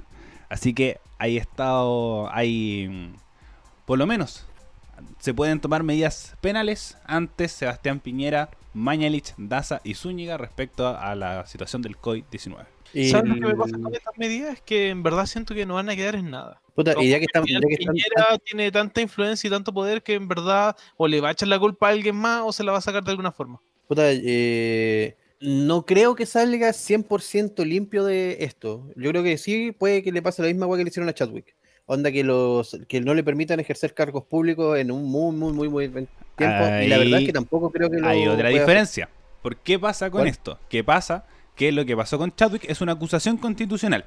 [0.49, 2.33] Así que hay estado.
[2.33, 2.89] hay.
[2.89, 3.14] mm,
[3.87, 4.47] por lo menos.
[5.18, 11.47] Se pueden tomar medidas penales ante Sebastián Piñera, Mañalich, Daza y Zúñiga respecto a la
[11.47, 12.76] situación del COVID-19.
[12.95, 14.55] Y, ¿Sabes lo que me pasa con estas medidas?
[14.55, 16.61] Es que en verdad siento que no van a quedar en nada.
[16.74, 20.76] puta, y ya que ya Piñera tiene tanta influencia y tanto poder que en verdad
[20.97, 22.82] o le va a echar la culpa a alguien más o se la va a
[22.82, 23.61] sacar de alguna forma.
[23.89, 28.89] puta, eh, no creo que salga 100% limpio de esto.
[28.97, 31.14] Yo creo que sí puede que le pase la misma weá que le hicieron a
[31.14, 31.55] Chadwick.
[31.84, 35.68] Onda que los que no le permitan ejercer cargos públicos en un muy, muy, muy
[35.68, 36.64] buen tiempo.
[36.82, 38.61] y la verdad es que tampoco creo que lo Hay otra pueda hacer.
[38.61, 39.09] diferencia.
[39.43, 40.28] ¿Por qué pasa con ¿Cuál?
[40.28, 40.59] esto?
[40.68, 41.24] ¿Qué pasa?
[41.57, 44.04] Que lo que pasó con Chadwick es una acusación constitucional.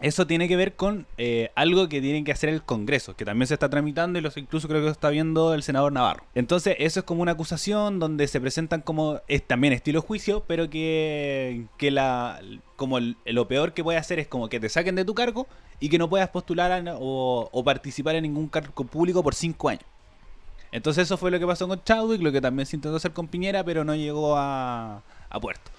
[0.00, 3.48] Eso tiene que ver con eh, algo que tiene que hacer el Congreso, que también
[3.48, 6.22] se está tramitando y los incluso creo que lo está viendo el senador Navarro.
[6.36, 10.70] Entonces, eso es como una acusación donde se presentan como es también estilo juicio, pero
[10.70, 12.40] que, que la
[12.76, 15.48] como el- lo peor que puede hacer es como que te saquen de tu cargo
[15.80, 19.68] y que no puedas postular a- o, o participar en ningún cargo público por cinco
[19.68, 19.82] años.
[20.70, 23.26] Entonces eso fue lo que pasó con Chadwick, lo que también se intentó hacer con
[23.26, 25.72] Piñera, pero no llegó a, a puerto.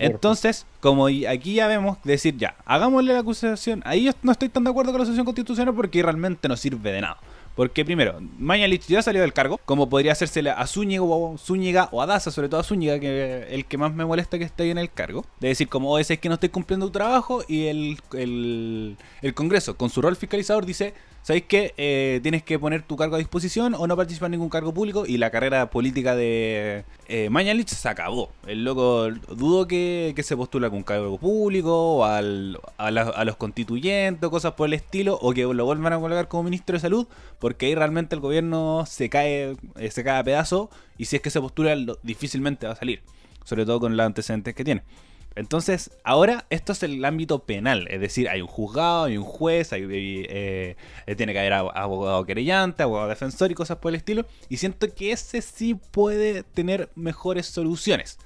[0.00, 3.82] Entonces, como aquí ya vemos, decir ya, hagámosle la acusación.
[3.84, 6.92] Ahí yo no estoy tan de acuerdo con la acusación constitucional porque realmente no sirve
[6.92, 7.18] de nada.
[7.54, 12.00] Porque primero, Mañalich ya salió del cargo, como podría hacérsele a Zúñiga o, Zúñiga o
[12.00, 14.70] a Daza, sobre todo a Zúñiga, que el que más me molesta que esté ahí
[14.70, 15.26] en el cargo.
[15.38, 19.34] De decir, como, o ese es que no estoy cumpliendo tu trabajo y el, el
[19.34, 21.74] Congreso, con su rol fiscalizador, dice, ¿sabéis qué?
[21.76, 25.04] Eh, tienes que poner tu cargo a disposición o no participar en ningún cargo público
[25.06, 28.30] y la carrera política de eh, Mañalich se acabó.
[28.46, 32.90] El loco dudo que, que se postula con cargo público o al- a,
[33.24, 36.80] los constituyentes cosas por el estilo o que lo vuelvan a colocar como ministro de
[36.80, 37.06] salud
[37.38, 41.22] porque ahí realmente el gobierno se cae, eh, se cae a pedazo y si es
[41.22, 43.00] que se postula difícilmente va a salir.
[43.44, 44.82] Sobre todo con los antecedentes que tiene.
[45.34, 49.72] Entonces, ahora esto es el ámbito penal, es decir, hay un juzgado, hay un juez,
[49.72, 50.76] hay, eh,
[51.06, 54.58] eh, tiene que haber abo- abogado querellante, abogado defensor y cosas por el estilo, y
[54.58, 58.18] siento que ese sí puede tener mejores soluciones.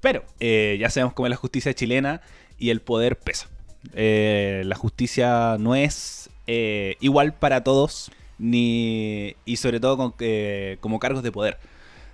[0.00, 2.20] Pero eh, ya sabemos cómo es la justicia chilena
[2.58, 3.48] y el poder pesa.
[3.92, 10.14] La justicia no es igual para todos, ni y sobre todo con,
[10.80, 11.58] como cargos de poder.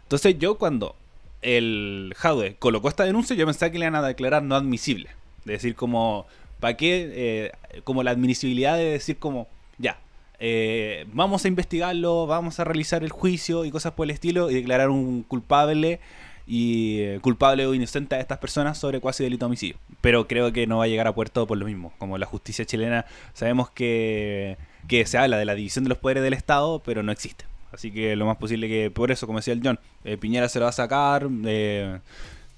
[0.04, 0.94] Entonces yo cuando
[1.42, 5.10] el Jadwe colocó esta denuncia, yo pensaba que le iban a declarar no admisible.
[5.44, 6.26] De decir como,
[6.60, 7.10] ¿para qué?
[7.12, 9.98] Eh, como la admisibilidad de decir como, ya,
[10.38, 14.54] eh, vamos a investigarlo, vamos a realizar el juicio y cosas por el estilo y
[14.54, 16.00] declarar un culpable
[16.46, 19.76] y eh, culpable o inocente a estas personas sobre cuasi delito de homicidio.
[20.00, 21.92] Pero creo que no va a llegar a puerto por lo mismo.
[21.98, 24.56] Como la justicia chilena, sabemos que,
[24.88, 27.44] que se habla de la división de los poderes del Estado, pero no existe.
[27.72, 30.58] Así que lo más posible que, por eso, como decía el John, eh, Piñera se
[30.58, 31.98] lo va a sacar, eh,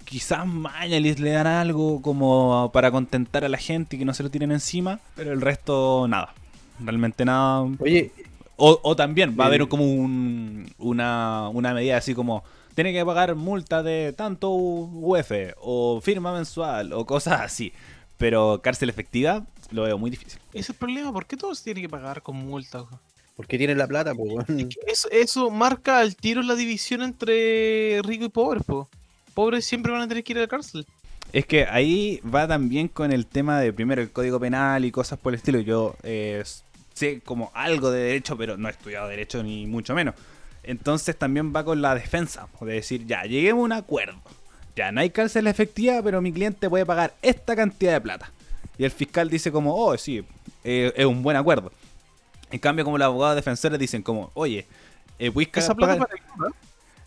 [0.05, 4.23] quizás Mañalis le dan algo como para contentar a la gente y que no se
[4.23, 6.35] lo tiren encima, pero el resto nada.
[6.81, 7.67] Realmente nada.
[7.79, 8.11] Oye,
[8.57, 9.55] O, o también va a Eh.
[9.57, 12.45] haber como un- una, una medida así como
[12.77, 17.73] tiene que pagar multa de tanto UF o firma mensual o cosas así.
[18.17, 20.39] Pero cárcel efectiva lo veo muy difícil.
[20.53, 22.85] Ese es el problema, ¿por qué todo se tiene que pagar con multa?
[23.37, 24.61] Porque tienen la plata, pues, weón.
[24.61, 28.89] Es que Eso, eso marca al tiro la división entre rico y pobre, po.
[29.35, 30.87] Pobres siempre van a tener que ir a la cárcel.
[31.33, 35.19] Es que ahí va también con el tema de primero el código penal y cosas
[35.19, 35.59] por el estilo.
[35.59, 36.45] Yo eh,
[36.93, 40.15] sé como algo de derecho, pero no he estudiado derecho ni mucho menos.
[40.63, 44.21] Entonces también va con la defensa, de decir, ya, lleguemos a un acuerdo.
[44.77, 48.33] Ya, no hay cárcel efectiva, pero mi cliente puede pagar esta cantidad de plata.
[48.79, 50.25] Y el fiscal dice como, oh, sí,
[50.63, 51.73] eh, es un buen acuerdo.
[52.55, 54.65] En cambio, como los abogados defensores dicen como, oye,
[55.19, 56.51] eh, ¿puedes Esa plata pagar- para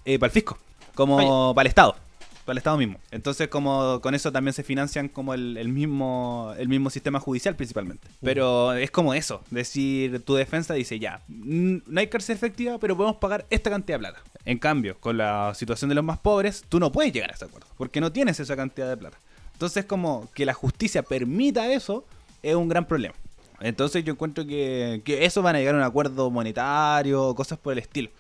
[0.03, 0.57] eh, para el fisco,
[0.93, 1.95] como para el Estado,
[2.43, 2.99] para el Estado mismo.
[3.11, 7.55] Entonces, como con eso también se financian como el, el mismo el mismo sistema judicial
[7.55, 8.09] principalmente.
[8.21, 12.97] Pero es como eso, decir, tu defensa dice, ya, mm, no hay cárcel efectiva, pero
[12.97, 14.21] podemos pagar esta cantidad de plata.
[14.43, 17.45] En cambio, con la situación de los más pobres, tú no puedes llegar a ese
[17.45, 19.17] acuerdo, porque no tienes esa cantidad de plata.
[19.53, 22.05] Entonces, como que la justicia permita eso,
[22.43, 23.15] es un gran problema.
[23.60, 27.74] Entonces yo encuentro que, que eso van a llegar a un acuerdo monetario cosas por
[27.74, 28.12] el estilo.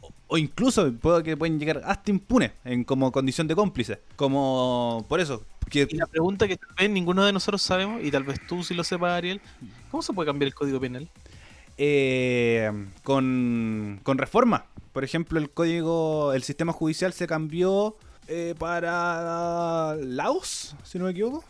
[0.00, 4.00] O, o incluso puedo que pueden llegar hasta impunes en como condición de cómplice.
[4.16, 5.44] Como por eso.
[5.70, 8.62] Que, Y la pregunta que tal vez ninguno de nosotros sabemos, y tal vez tú
[8.62, 9.40] sí lo sepas, Ariel,
[9.90, 11.10] ¿cómo se puede cambiar el código penal?
[11.76, 12.70] eh,
[13.02, 14.66] con, con reforma.
[14.92, 17.96] Por ejemplo, el código, el sistema judicial se cambió
[18.28, 21.44] eh, para Laos, si no me equivoco,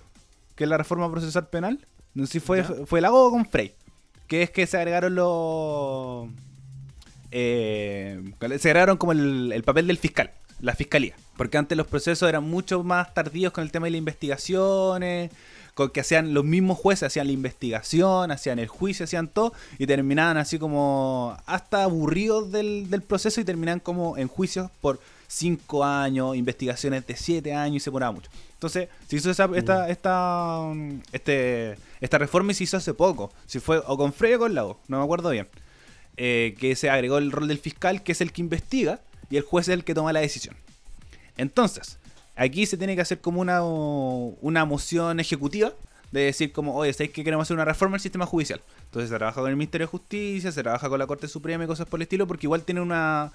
[0.55, 1.87] que es la reforma procesal penal.
[2.17, 2.87] No sé si fue, Ya.
[2.87, 3.75] fue Laos o con Frey,
[4.27, 6.29] que es que se agregaron los...
[7.31, 8.21] eh,
[8.59, 11.15] se agregaron como el, el papel del fiscal, la fiscalía.
[11.37, 15.31] Porque antes los procesos eran mucho más tardíos con el tema de las investigaciones,
[15.75, 19.87] con que hacían los mismos jueces, hacían la investigación, hacían el juicio, hacían todo, y
[19.87, 24.99] terminaban así como hasta aburridos del, del proceso y terminaban como en juicios por
[25.29, 28.31] cinco años, investigaciones de siete años y se ponía mucho.
[28.57, 33.31] Entonces, se hizo esa, esta, esta, mm, este, esta reforma y se hizo hace poco.
[33.45, 35.47] Si fue o con Frey o con Lago, no me acuerdo bien.
[36.17, 39.43] Eh, que se agregó el rol del fiscal, que es el que investiga, y el
[39.43, 40.57] juez es el que toma la decisión.
[41.37, 41.99] Entonces,
[42.35, 45.73] aquí se tiene que hacer como una, una moción ejecutiva
[46.13, 48.63] de decir como, oye, ¿sabéis que queremos hacer una reforma del sistema judicial?
[48.85, 51.67] Entonces se trabaja con el Ministerio de Justicia, se trabaja con la Corte Suprema y
[51.67, 53.33] cosas por el estilo, porque igual tiene una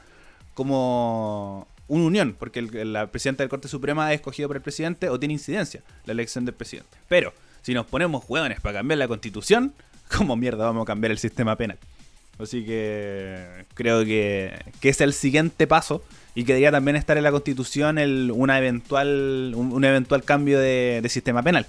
[0.56, 4.64] como una unión, porque el, la presidenta de la Corte Suprema es escogido por el
[4.64, 6.98] presidente o tiene incidencia la elección del presidente.
[7.10, 9.74] Pero, si nos ponemos hueones para cambiar la constitución,
[10.18, 11.78] ¿cómo mierda vamos a cambiar el sistema penal?
[12.40, 16.02] Así que creo que, que es el siguiente paso
[16.34, 21.06] y que debería también estar en la constitución el, una eventual, un, eventual cambio de,
[21.10, 21.66] sistema penal.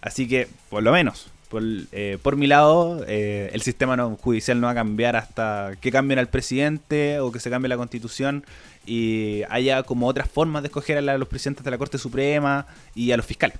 [0.00, 1.62] Así que, por lo menos, por,
[1.92, 6.18] eh, por mi lado, eh, el sistema judicial no va a cambiar hasta que cambien
[6.18, 8.44] al presidente o que se cambie la constitución
[8.86, 13.12] y haya como otras formas de escoger a, los presidentes de la Corte Suprema y
[13.12, 13.58] a los fiscales.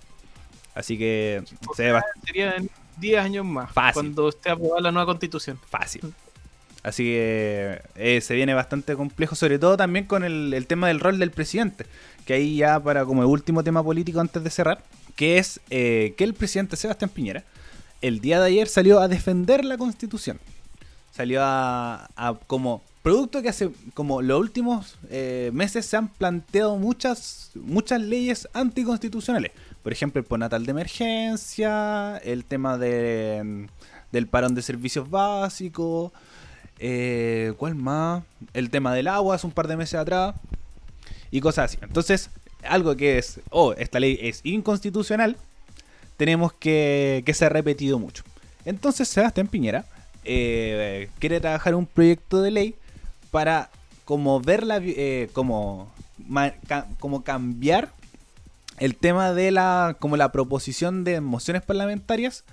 [0.75, 1.43] Así que
[1.77, 1.93] se
[2.25, 4.03] Sería en 10 años más, Fácil.
[4.03, 5.59] cuando esté aprobada la nueva constitución.
[5.69, 6.13] fácil.
[6.83, 11.01] Así que eh, se viene bastante complejo, sobre todo también con el, el tema del
[11.01, 11.87] rol del presidente.
[12.25, 14.85] Que ahí ya para como el último tema político antes de cerrar,
[15.17, 17.45] que es eh, que el presidente Sebastián Piñera
[18.03, 20.39] el día de ayer salió a defender la constitución.
[21.13, 26.77] Salió a, a como producto que hace como los últimos eh, meses se han planteado
[26.77, 29.53] muchas muchas leyes anticonstitucionales.
[29.85, 33.69] Por ejemplo, el ponatal de emergencia, el tema de,
[34.11, 36.11] del parón de servicios básicos,
[36.81, 38.25] eh, ¿cuál más?
[38.53, 40.35] El tema del agua hace un par de meses atrás
[41.31, 41.79] y cosas así.
[41.83, 42.31] Entonces,
[42.65, 45.37] algo que es, oh, esta ley es inconstitucional,
[46.17, 48.25] tenemos que, que se ha repetido mucho.
[48.65, 49.85] Entonces, Sebastián Piñera
[50.25, 52.75] eh, quiere trabajar un proyecto de ley
[53.37, 53.69] para
[54.07, 55.93] como verla, eh, como,
[56.99, 57.93] como cambiar
[58.79, 62.45] el tema de la, como la proposición de mociones parlamentarias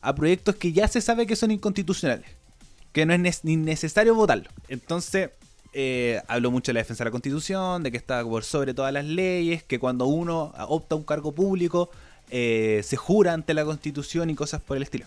[0.00, 2.24] a proyectos que ya se sabe que son inconstitucionales,
[2.92, 4.48] que no es ni necesario votarlo.
[4.68, 5.28] Entonces,
[5.74, 8.94] eh, habló mucho de la defensa de la constitución, de que está por sobre todas
[8.94, 11.90] las leyes, que cuando uno opta un cargo público,
[12.30, 15.04] eh, se jura ante la constitución y cosas por el estilo.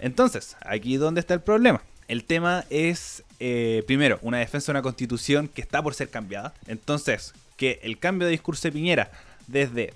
[0.00, 1.80] Entonces, aquí donde está el problema.
[2.08, 6.54] El tema es, eh, primero, una defensa de una constitución que está por ser cambiada.
[6.66, 9.10] Entonces, que el cambio de discurso de Piñera,
[9.46, 9.92] desde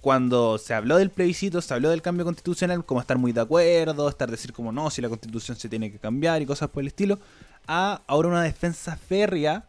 [0.00, 4.08] cuando se habló del plebiscito, se habló del cambio constitucional, como estar muy de acuerdo,
[4.08, 6.88] estar decir como no, si la constitución se tiene que cambiar y cosas por el
[6.88, 7.18] estilo,
[7.66, 9.64] a ahora una defensa férrea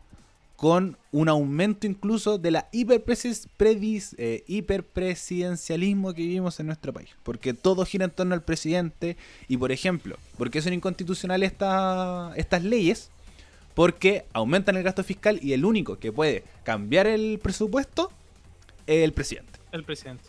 [0.57, 7.09] con un aumento incluso de la eh, hiperpresidencialismo que vivimos en nuestro país.
[7.23, 9.15] Porque todo gira en torno al presidente.
[9.47, 13.11] Y por ejemplo, ¿por qué son inconstitucionales esta- estas leyes?
[13.75, 18.11] Porque aumentan el gasto fiscal y el único que puede cambiar el presupuesto
[18.87, 19.59] es el presidente.
[19.71, 20.23] El presidente.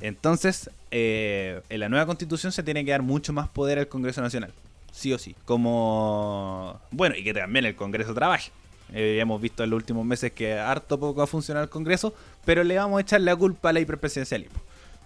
[0.00, 4.20] Entonces, eh, en la nueva constitución se tiene que dar mucho más poder al Congreso
[4.20, 4.52] Nacional.
[4.90, 5.36] Sí o sí.
[5.44, 6.80] Como.
[6.90, 8.50] Bueno, y que también el Congreso trabaje.
[8.92, 12.12] Eh, hemos visto en los últimos meses que harto poco ha funcionado el Congreso,
[12.44, 14.58] pero le vamos a echar la culpa al hiperpresidencialismo.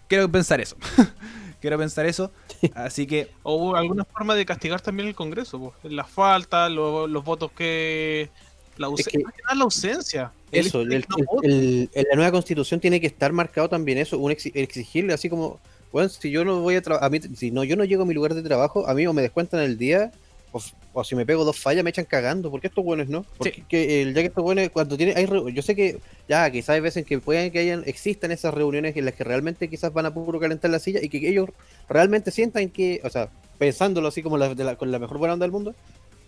[0.08, 0.76] Quiero pensar eso.
[1.60, 2.30] Quiero pensar eso.
[2.74, 5.92] Así que O alguna forma de castigar también el Congreso, pues.
[5.92, 8.28] La falta, lo- los votos que.
[8.76, 10.32] La, Es que- más que nada la ausencia.
[10.50, 11.04] Eso, el- el-
[11.42, 15.28] el- en la nueva constitución tiene que estar marcado también eso, un exi- exigirle así
[15.28, 15.58] como,
[15.92, 18.34] bueno, si yo no voy a trabajar, si no, yo no llego a mi lugar
[18.34, 20.12] de trabajo, a mí o me descuentan el día,
[20.56, 23.52] o, o si me pego dos fallas me echan cagando, porque estos buenos no, porque
[23.56, 23.64] Sí.
[23.68, 25.98] que el, ya que estos buenos, cuando tienen, hay, yo sé que,
[26.28, 29.68] ya, quizás hay veces que pueden que hayan, existan esas reuniones en las que realmente
[29.68, 31.50] quizás van a puro calentar la silla y que ellos
[31.88, 33.28] realmente sientan que, o sea,
[33.58, 35.74] pensándolo así como la- de la- con la mejor buena onda del mundo,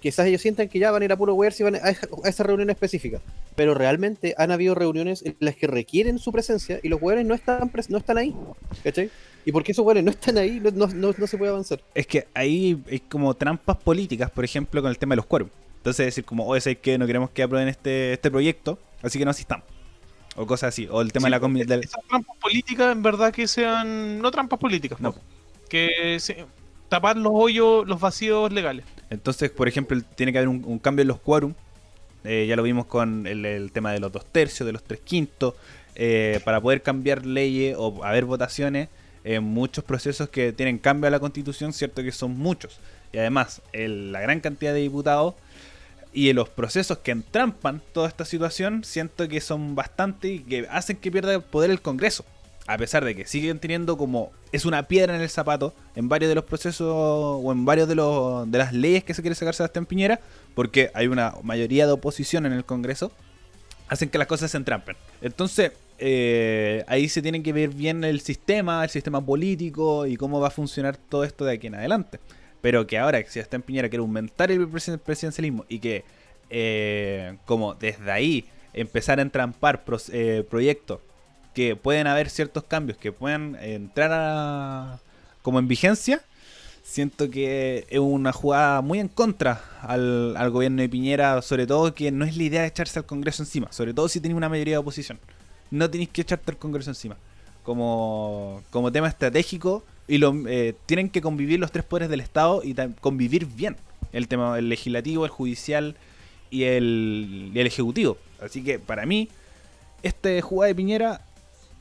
[0.01, 2.29] quizás ellos sientan que ya van a ir a puro wear si van a, a
[2.29, 3.21] esa reunión específica.
[3.55, 7.35] Pero realmente han habido reuniones en las que requieren su presencia y los weones no
[7.35, 8.35] están, no están ahí.
[8.85, 9.11] ¿Cachai?
[9.47, 11.81] Y porque esos weones no están ahí, no, no, no- no se puede avanzar.
[11.95, 15.49] es que ahí hay como trampas políticas, por ejemplo, con el tema de los quórum.
[15.79, 19.25] Entonces decir como, oye, es que no queremos que aprueben este, este proyecto, así que
[19.25, 19.65] no asistamos.
[20.35, 20.87] O cosas así.
[20.91, 24.19] O el tema Sí, de la comi- del- Esas trampas políticas, en verdad, que sean.
[24.21, 25.15] No trampas políticas, No.
[25.71, 26.45] Que se-
[26.89, 28.85] tapar los hoyos, los vacíos legales.
[29.11, 31.55] Entonces, por ejemplo, tiene que haber un, un cambio en los quórum.
[32.25, 35.01] Eh, ya lo vimos con el, el tema de los dos tercios, de los tres
[35.01, 35.55] quintos.
[35.95, 38.89] eh, para poder cambiar leyes o haber votaciones
[39.27, 42.79] en muchos procesos que tienen cambio a la constitución, cierto que son muchos.
[43.13, 45.35] Y además, la gran cantidad de diputados
[46.13, 50.97] y los procesos que entrampan toda esta situación, siento que son bastante y que hacen
[50.97, 52.25] que pierda poder el Congreso.
[52.69, 56.29] A pesar de que siguen teniendo como es una piedra en el zapato en varios
[56.29, 59.55] de los procesos o en varios de, los, de las leyes que se quiere sacar
[59.55, 60.21] Sebastián Piñera,
[60.55, 63.11] porque hay una mayoría de oposición en el Congreso,
[63.89, 64.97] hacen que las cosas se entrampen.
[65.21, 70.41] Entonces, eh, ahí se tiene que ver bien el sistema, el sistema político y cómo
[70.41, 72.19] va a funcionar todo esto de aquí en adelante.
[72.61, 76.05] Pero que ahora que Sebastián Piñera quiere aumentar el presidencialismo y que
[76.51, 79.83] eh, como desde ahí empezar a entrampar
[80.13, 81.01] eh, proyectos
[81.55, 84.99] que pueden haber ciertos cambios que puedan entrar a-
[85.43, 86.21] como en vigencia,
[86.83, 91.95] siento que es una jugada muy en contra al, al gobierno de Piñera, sobre todo
[91.95, 94.49] que no es la idea de echarse al Congreso encima, sobre todo si tenéis una
[94.49, 95.19] mayoría de oposición.
[95.71, 97.17] No tenéis que echarte al Congreso encima.
[97.63, 102.63] Como, como tema estratégico, y lo, eh, tienen que convivir los tres poderes del Estado
[102.63, 103.77] y convivir bien.
[104.13, 105.97] El tema el legislativo, el judicial
[106.51, 108.19] y el, y el ejecutivo.
[108.41, 109.29] Así que para mí,
[110.03, 111.21] este jugada de Piñera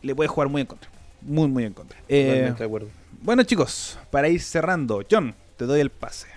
[0.02, 0.90] le puede jugar muy en contra.
[1.22, 1.98] Muy, muy en contra.
[2.08, 2.88] Eh, Totalmente de acuerdo.
[3.22, 6.28] bueno, chicos, para ir cerrando, John, te doy el pase.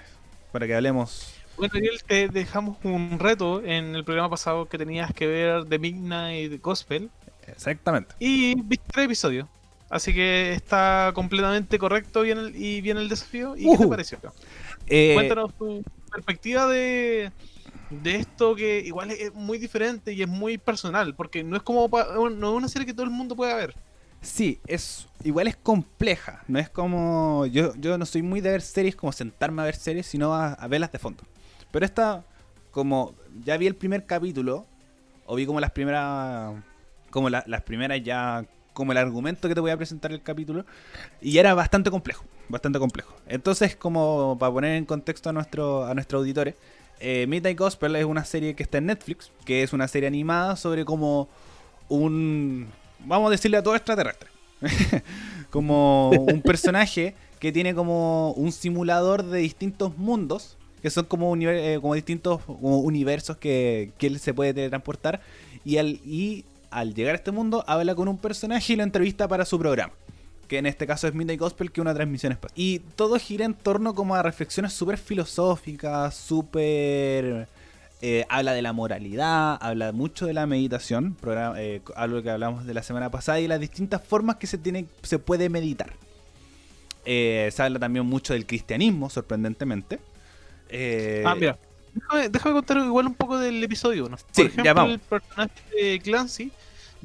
[0.52, 1.34] Para que hablemos.
[1.56, 5.78] Bueno, Ariel, te dejamos un reto en el programa pasado que tenías que ver The
[5.78, 7.10] Midnight Gospel
[7.52, 8.14] Exactamente.
[8.18, 9.46] y viste tres episodios.
[9.90, 13.56] Así que está completamente correcto bien el- y bien el desafío.
[13.56, 14.18] ¿Y qué te pareció?
[14.86, 15.82] Eh, Cuéntanos tu
[16.12, 17.32] perspectiva de,
[17.88, 21.88] de esto que igual es muy diferente y es muy personal, porque no es como
[21.88, 23.74] no es una serie que todo el mundo pueda ver.
[24.20, 26.42] Sí, es igual es compleja.
[26.48, 27.46] No es como.
[27.46, 30.52] Yo, yo no soy muy de ver series como sentarme a ver series, sino a,
[30.54, 31.22] a verlas de fondo.
[31.70, 32.24] Pero esta,
[32.72, 34.66] como ya vi el primer capítulo,
[35.24, 36.52] o vi como las primeras.
[37.10, 38.44] Como la- las primeras ya.
[38.72, 40.64] Como el argumento que te voy a presentar el capítulo.
[41.20, 42.24] Y era bastante complejo.
[42.48, 43.12] Bastante complejo.
[43.26, 46.54] Entonces, como para poner en contexto a, nuestro, a nuestros auditores.
[47.00, 49.30] Eh, Midnight Gospel es una serie que está en Netflix.
[49.44, 51.28] Que es una serie animada sobre como
[51.88, 52.68] un.
[53.00, 54.28] Vamos a decirle a todo extraterrestre.
[55.50, 60.56] como un personaje que tiene como un simulador de distintos mundos.
[60.82, 65.20] Que son como, univer- eh, como distintos universos que, que él se puede teletransportar.
[65.64, 69.26] Y al, y al llegar a este mundo habla con un personaje y lo entrevista
[69.28, 69.92] para su programa.
[70.46, 72.54] Que en este caso es Midnight Gospel, que es una transmisión espacial.
[72.56, 77.48] Y todo gira en torno como a reflexiones súper filosóficas, súper...
[78.00, 82.64] eh, habla de la moralidad, habla mucho de la meditación, programa, eh, algo que hablamos
[82.64, 85.92] de la semana pasada, y las distintas formas que se, tiene, se puede meditar.
[87.04, 89.98] Eh, se habla también mucho del cristianismo, sorprendentemente.
[90.70, 91.58] Eh, Ah.
[91.94, 94.16] Déjame, déjame contar igual un poco del episodio 1.
[94.18, 94.92] Sí, Por ejemplo, ya vamos.
[94.94, 96.52] el personaje de Clancy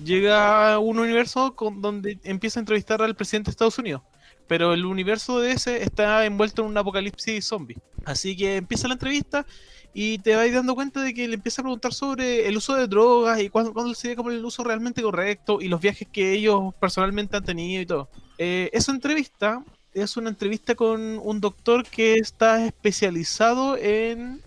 [0.04, 4.02] llega a un universo con, donde empieza a entrevistar al presidente de Estados Unidos.
[4.48, 7.78] pero el universo de ese está envuelto en un apocalipsis zombie.
[8.06, 9.46] Así que empieza la entrevista
[9.94, 12.88] y te vas dando cuenta de que le empieza a preguntar sobre el uso de
[12.88, 16.74] drogas y cuándo, cuándo sería como el uso realmente correcto y los viajes que ellos
[16.80, 18.10] personalmente han tenido y todo.
[18.38, 19.64] Eh, esa entrevista
[19.94, 24.42] es una entrevista con un doctor que está especializado en.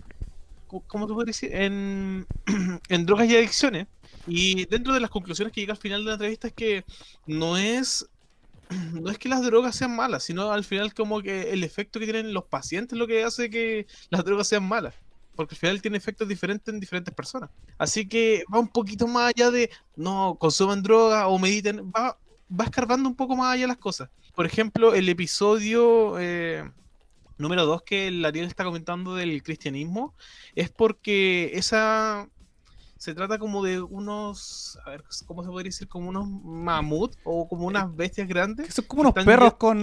[0.67, 1.51] ¿Cómo te puedo decir?
[2.89, 3.87] En, drogas y adicciones.
[4.27, 6.85] Y dentro de las conclusiones que llega al final de la entrevista es que
[7.25, 8.05] no es
[8.93, 12.05] no es que las drogas sean malas, sino al final como que el efecto que
[12.05, 14.93] tienen los pacientes lo que hace que las drogas sean malas.
[15.35, 17.51] Porque al final tiene efectos diferentes en diferentes personas.
[17.77, 21.91] Así que va un poquito más allá de no consuman droga o mediten.
[21.91, 22.17] Va,
[22.49, 24.09] va escarbando un poco más allá las cosas.
[24.33, 26.67] Por ejemplo, el episodio eh,
[27.37, 30.15] número 2 que el Ariel está comentando del cristianismo
[30.55, 32.29] es porque esa
[32.97, 35.87] se trata como de unos, a ver, ¿cómo se podría decir?
[35.87, 38.65] Como unos mamut o como unas bestias grandes.
[38.65, 39.81] Que son como unos perros con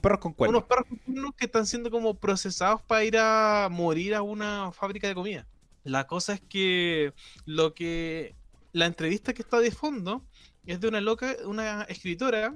[0.00, 0.58] perros con cuernos.
[0.58, 4.70] Unos perros con cuernos que están siendo como procesados para ir a morir a una
[4.72, 5.46] fábrica de comida.
[5.82, 7.14] La cosa es que
[7.46, 8.34] lo que
[8.72, 10.22] la entrevista que está de fondo
[10.66, 12.54] es de una loca, una escritora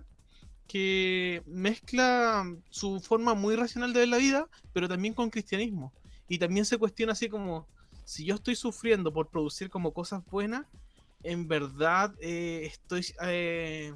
[0.70, 5.92] que mezcla su forma muy racional de ver la vida, pero también con cristianismo.
[6.28, 7.66] Y también se cuestiona así como,
[8.04, 10.64] si yo estoy sufriendo por producir como cosas buenas,
[11.24, 13.04] en verdad eh, estoy...
[13.22, 13.92] eh,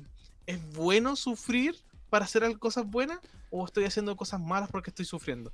[0.46, 1.76] ¿Es bueno sufrir
[2.10, 3.18] para hacer cosas buenas
[3.50, 5.52] o estoy haciendo cosas malas porque estoy sufriendo?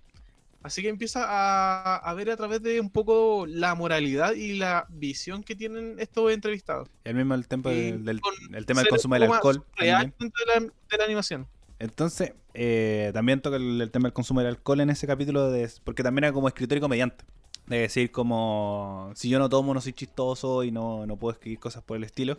[0.62, 4.86] Así que empieza a, a ver a través de un poco la moralidad y la
[4.90, 6.88] visión que tienen estos entrevistados.
[7.04, 8.20] El mismo el, Y del,
[8.52, 9.64] el tema del consumo del alcohol.
[9.76, 11.46] real de la, de la animación.
[11.78, 15.70] Entonces, eh, también toca el, el tema del consumo del alcohol en ese capítulo, de,
[15.82, 17.24] porque también era como escritor y comediante.
[17.66, 21.58] De decir, como, si yo no tomo, no soy chistoso y no, no puedo escribir
[21.58, 22.38] cosas por el estilo.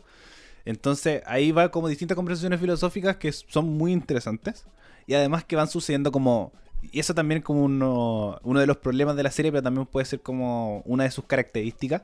[0.64, 4.68] Entonces, ahí va como distintas conversaciones filosóficas que son muy interesantes.
[5.08, 6.54] Y además que van sucediendo como...
[6.82, 9.86] Y eso también es como uno, uno de los problemas de la serie, pero también
[9.86, 12.04] puede ser como una de sus características,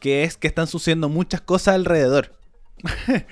[0.00, 2.32] que es que están sucediendo muchas cosas alrededor.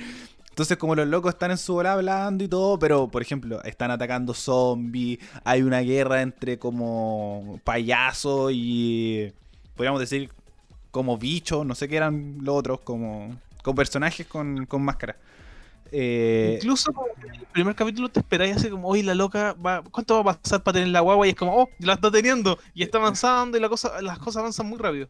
[0.53, 3.91] Entonces, como los locos están en su hora hablando y todo, pero por ejemplo, están
[3.91, 9.33] atacando zombies, hay una guerra entre como payasos y
[9.75, 10.31] podríamos decir
[10.91, 15.17] como bichos, no sé qué eran los otros, como, como personajes con, con máscara.
[15.95, 16.91] Eh, Incluso
[17.23, 20.39] en el primer capítulo te esperáis así como, oye, la loca, va, ¿cuánto va a
[20.39, 21.27] pasar para tener la guagua?
[21.27, 24.41] Y es como, oh, la está teniendo, y está avanzando, y la cosa, las cosas
[24.41, 25.09] avanzan muy rápido.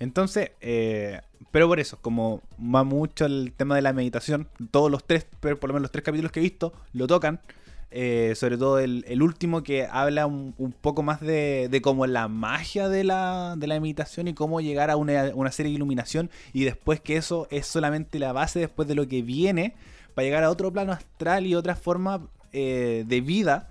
[0.00, 1.20] Entonces, eh,
[1.52, 5.58] pero por eso, como va mucho el tema de la meditación, todos los tres, pero
[5.60, 7.40] por lo menos los tres capítulos que he visto, lo tocan.
[7.96, 12.06] eh, sobre todo el, el último que habla un, un poco más de, de como
[12.08, 15.76] la magia de la, de la meditación y cómo llegar a una, una serie de
[15.76, 19.74] iluminación y después que eso es solamente la base después de lo que viene
[20.14, 23.68] para llegar a otro plano astral y otra forma eh, de vida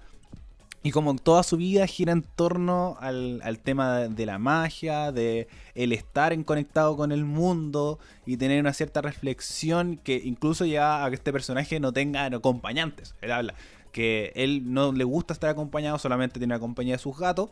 [0.85, 5.47] y como toda su vida gira en torno al, tema de, de la magia, de
[5.75, 11.05] el estar en conectado con el mundo y tener una cierta reflexión que incluso lleva
[11.05, 13.15] a que este personaje no tenga acompañantes.
[13.21, 13.55] Él habla
[13.93, 17.51] que él no le gusta estar acompañado, solamente tiene la compañía de sus gatos,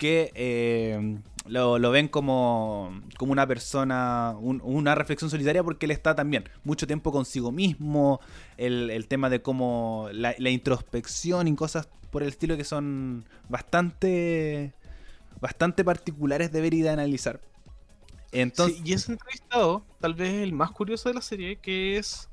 [0.00, 6.14] que eh, lo, ven como, como una persona, un- una reflexión solitaria porque él está
[6.14, 8.18] también mucho tiempo consigo mismo,
[8.56, 14.72] el, el tema de cómo la, introspección y cosas por el estilo que son bastante
[15.38, 17.40] bastante particulares de ver y de analizar.
[18.32, 22.28] Entonces, y ese entrevistado, tal vez el más curioso de la serie, que es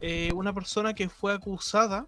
[0.00, 2.06] eh, una persona que fue acusada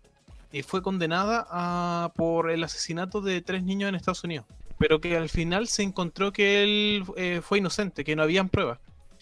[0.52, 4.46] y fue condenada a- por el asesinato de tres niños en Estados Unidos,
[4.82, 8.80] pero que al final se encontró que él eh, fue inocente, que no habían pruebas.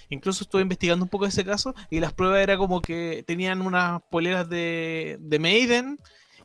[0.09, 4.01] Incluso estuve investigando un poco ese caso y las pruebas era como que tenían unas
[4.11, 5.99] poleras de, de Maiden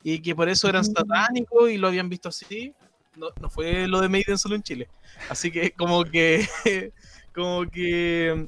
[0.03, 0.93] y que por eso eran Mm.
[0.93, 2.73] satánicos y lo habían visto así.
[3.15, 4.87] No, no fue lo de Maiden solo en Chile.
[5.29, 6.45] Así que como que
[7.33, 8.47] como que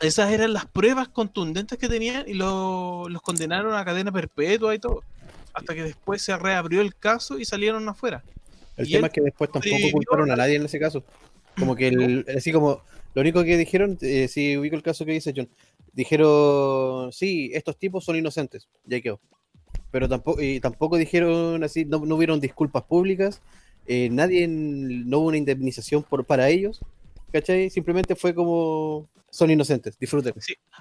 [0.00, 4.78] esas eran las pruebas contundentes que tenían y lo- los condenaron a cadena perpetua y
[4.78, 5.02] todo.
[5.54, 8.22] Hasta que después se reabrió el caso y salieron afuera.
[8.76, 11.04] El tema es que después tampoco culparon a nadie en ese caso.
[11.58, 12.82] Como que el, así como
[13.14, 15.48] lo único que dijeron, eh, si ubico el caso que dice John,
[15.94, 19.20] dijeron sí, estos tipos son inocentes, ya quedó.
[19.90, 23.40] Pero tampoco, y tampoco dijeron así, no, no hubieron disculpas públicas,
[23.86, 26.80] eh, nadie, no hubo una indemnización por, para ellos,
[27.32, 27.70] ¿cachai?
[27.70, 30.34] Simplemente fue como son inocentes, disfruten.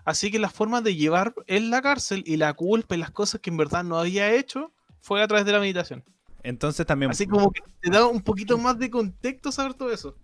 [0.05, 3.41] Así que la forma de llevar en la cárcel y la culpa y las cosas
[3.41, 4.71] que en verdad no había hecho
[5.01, 6.03] fue a través de la meditación.
[6.45, 10.15] Entonces también Así como que te da un poquito más de contexto saber todo eso.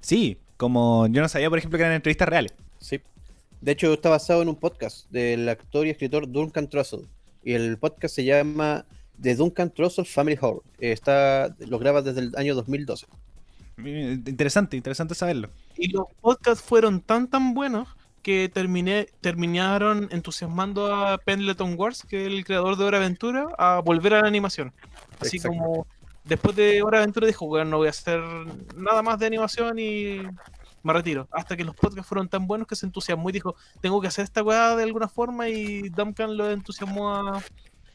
[0.00, 2.54] sí, como yo no sabía, por ejemplo, que eran entrevistas reales.
[2.78, 3.00] Sí.
[3.60, 7.06] De hecho, está basado en un podcast del actor y escritor Duncan Trussell.
[7.42, 8.86] Y el podcast se llama
[9.18, 10.62] de Duncan Trussell Family Horror.
[10.78, 13.06] Está, lo graba desde el año 2012.
[13.84, 15.50] Eh, Interesante, interesante saberlo.
[15.76, 17.88] Y los podcasts fueron tan tan buenos
[18.26, 23.78] que terminé, terminaron entusiasmando a Pendleton Wars, que es el creador de Hora Aventura, a
[23.78, 24.72] volver a la animación.
[25.20, 25.56] Así Exacto.
[25.56, 25.86] como
[26.24, 28.20] después de Hora Aventura dijo, bueno, no voy a hacer
[28.74, 30.22] nada más de animación y
[30.82, 31.28] me retiro.
[31.30, 34.24] Hasta que los podcasts fueron tan buenos que se entusiasmó y dijo, tengo que hacer
[34.24, 37.40] esta weá de alguna forma y Duncan lo entusiasmó a,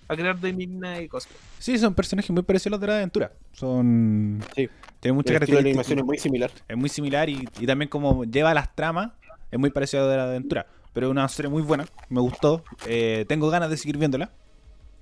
[0.08, 1.38] a crear The Midnight Cosplay.
[1.60, 3.34] Sí, son personajes muy parecidos a los de la aventura.
[3.52, 4.42] Son.
[4.56, 4.70] Sí.
[5.02, 5.66] Tienen muchas de características.
[5.66, 6.52] animación es muy similar.
[6.70, 9.12] Es muy similar y, y también como lleva las tramas,
[9.52, 10.66] es muy parecido a la aventura.
[10.94, 12.64] Pero es una serie muy buena, me gustó.
[12.88, 14.30] eh, tengo ganas de seguir viéndola.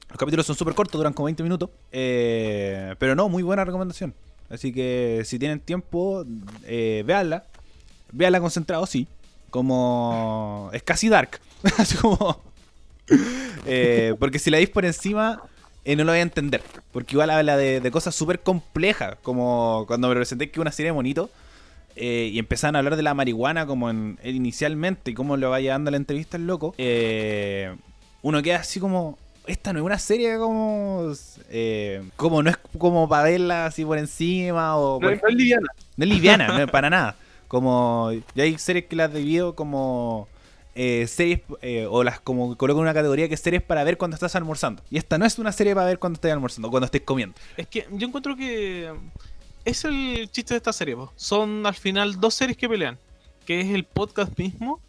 [0.10, 1.70] Los capítulos son súper cortos, duran como 20 minutos.
[1.92, 4.14] eh, pero no, muy buena recomendación.
[4.50, 6.26] Así que si tienen tiempo,
[6.64, 7.46] eh, véanla.
[8.12, 9.08] Véanla concentrado, sí.
[9.50, 10.70] Como.
[10.74, 11.40] Es casi dark.
[11.78, 12.42] Así como.
[13.66, 15.44] eh, porque si la veis por encima,
[15.86, 16.64] no lo voy a entender.
[16.92, 19.18] Porque igual habla de, cosas súper complejas.
[19.22, 21.30] Como cuando me presenté que una serie de monitos.
[22.00, 25.50] Eh, y empezaron a hablar de la marihuana como en, en inicialmente y cómo lo
[25.50, 26.74] va llevando a la entrevista el loco.
[26.78, 27.76] eh,
[28.22, 29.18] uno queda así como.
[29.48, 31.12] Esta no es una serie como.
[31.50, 35.00] eh, como no es como para verla así por encima o.
[35.02, 35.68] No, por- no es liviana.
[35.98, 37.16] no es liviana, no es para nada.
[37.48, 38.12] Como.
[38.36, 40.28] Ya hay series que las divido como.
[40.76, 41.42] eh, series.
[41.62, 44.36] eh, o las como coloco en una categoría que es series para ver cuando estás
[44.36, 44.84] almorzando.
[44.92, 47.36] Y esta no es una serie para ver cuando estés almorzando o cuando estés comiendo.
[47.58, 48.92] Es que yo encuentro que
[49.70, 50.96] es el chiste de esta serie.
[50.96, 51.12] po.
[51.16, 52.98] Son al final dos series que pelean,
[53.46, 54.80] que es el podcast mismo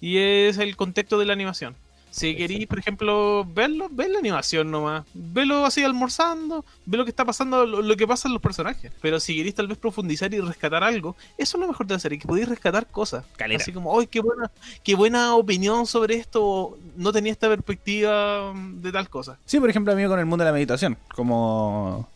[0.00, 1.76] y es el contexto de la animación.
[2.10, 5.04] Si queréis, por ejemplo, verlo, ve la animación nomás.
[5.12, 8.90] Velo así almorzando, ve lo que está pasando, lo, lo que pasa en los personajes.
[9.02, 12.00] Pero si queréis tal vez profundizar y rescatar algo, eso es lo mejor de la
[12.00, 13.24] serie, que podéis rescatar cosas.
[13.54, 14.50] Así como, ¡ay, qué buena,
[14.82, 16.78] qué buena opinión sobre esto!
[16.96, 19.38] No tenía esta perspectiva mm, de tal cosa.
[19.44, 20.96] Sí, por ejemplo, a mí con el mundo de la meditación.
[21.14, 22.08] Como.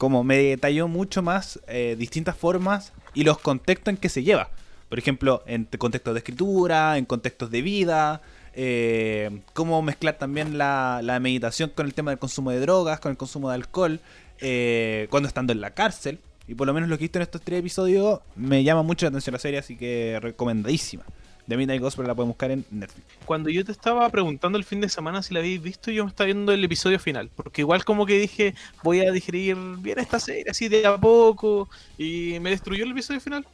[0.00, 4.48] Como me detalló mucho más eh, distintas formas y los contextos en que se lleva.
[4.88, 8.22] Por ejemplo, en te- contextos de escritura, en contextos de vida.
[8.54, 13.10] eh, cómo mezclar también la, la meditación con el tema del consumo de drogas, con
[13.12, 14.00] el consumo de alcohol.
[14.40, 16.18] eh, cuando estando en la cárcel.
[16.48, 19.04] Y por lo menos lo que he visto en estos tres episodios me llama mucho
[19.04, 21.04] la atención la serie, así que recomendadísima.
[21.50, 23.04] The Midnight Gospel la pueden buscar en Netflix.
[23.24, 26.10] cuando yo te estaba preguntando el fin de semana si la habéis visto, yo me
[26.10, 27.28] estaba viendo el episodio final.
[27.34, 31.68] Porque igual como que dije, voy a digerir bien esta serie así de a poco.
[31.98, 33.44] Y me destruyó el episodio final.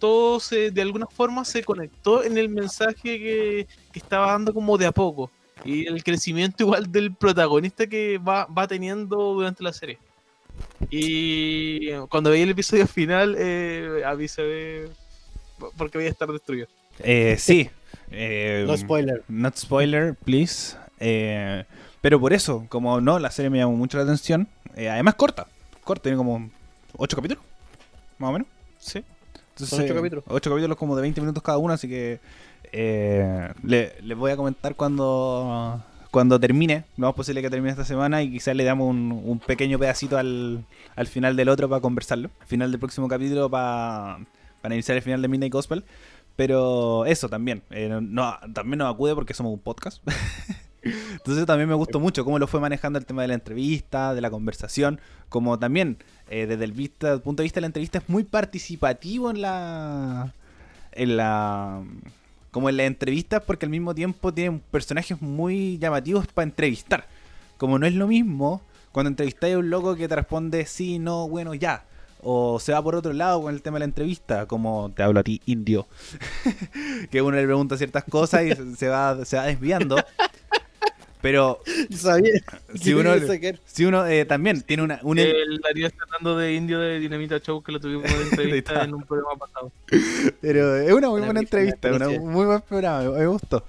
[0.00, 4.86] Todo se, de alguna forma se conectó en el mensaje que, estaba dando como de
[4.86, 5.30] a poco.
[5.64, 9.98] Y el crecimiento igual del protagonista que va, va teniendo durante la serie.
[10.90, 14.88] Y cuando veía el episodio final, eh, avisé
[15.76, 16.66] porque voy a estar destruido.
[17.00, 17.68] Eh, sí.
[18.10, 19.22] eh, No spoiler.
[19.28, 20.76] Not spoiler, please.
[21.00, 21.64] Eh,
[22.00, 24.48] pero por eso, como no, la serie me llamó mucho la atención.
[24.76, 25.46] Eh, además corta.
[25.82, 26.50] Corta, tiene como
[26.96, 27.42] 8 capítulos.
[28.18, 28.48] Más o menos.
[28.78, 29.02] Sí.
[29.50, 30.24] Entonces, Son ocho eh, capítulos.
[30.28, 32.18] ocho capítulos como de 20 minutos cada uno, así que
[32.72, 36.84] eh, le- les voy a comentar cuando cuando termine.
[36.96, 40.16] Lo más posible que termine esta semana y quizás le damos un, un pequeño pedacito
[40.16, 40.64] al,
[40.94, 42.30] al final del otro para conversarlo.
[42.40, 44.18] Al final del próximo capítulo para,
[44.60, 45.84] para iniciar el final de Midnight Gospel.
[46.36, 47.62] Pero eso también.
[47.70, 50.02] eh, no- también nos acude porque somos un podcast.
[50.82, 54.20] Entonces también me gustó mucho cómo lo fue manejando el tema de la entrevista, de
[54.20, 55.96] la conversación, como también
[56.28, 60.34] eh, desde el vista, punto de vista de la entrevista es muy participativo en la
[60.92, 61.82] en la
[62.50, 67.06] como en las entrevistas porque al mismo tiempo tienen personajes muy llamativos para entrevistar.
[67.56, 68.60] Como no es lo mismo
[68.92, 71.84] cuando entrevistáis a un loco que te responde sí, no, bueno, ya.
[72.24, 75.20] O se va por otro lado con el tema de la entrevista, como te hablo
[75.20, 75.86] a ti, indio.
[77.10, 79.96] que uno le pregunta ciertas cosas y se- va, se va desviando.
[81.20, 81.58] Pero
[81.90, 82.32] sabía.
[82.74, 83.12] si uno,
[83.64, 87.40] si uno eh, también tiene una, un El Darío está hablando de Indio de Dinamita
[87.40, 89.72] Show que lo tuvimos de entrevista en un programa pasado.
[90.42, 93.64] Pero es una muy buena entrevista, una muy buen programa, me, gustó.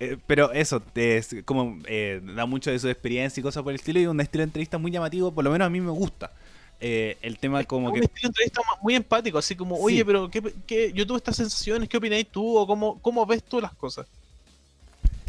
[0.00, 3.72] Eh, pero eso, te- es como eh, da mucho de su experiencia y cosas por
[3.72, 5.90] el estilo y un estilo de entrevista muy llamativo, por lo menos a mí me
[5.90, 6.32] gusta.
[6.80, 8.00] Eh, el tema como un que...
[8.00, 9.82] de entrevista muy empático, así como, Sí.
[9.82, 12.56] oye, pero ¿qué, qué- yo tuve estas sensaciones, ¿qué opináis tú?
[12.56, 14.06] ¿O cómo, cómo ves tú las cosas?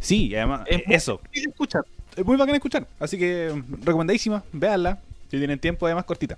[0.02, 1.84] Sí, además, Es eh, muy eso, escuchar.
[2.16, 2.88] es muy bacán escuchar.
[3.00, 5.00] Así que mm, recomendadísima, véanla,
[5.32, 6.38] si tienen tiempo, además cortita.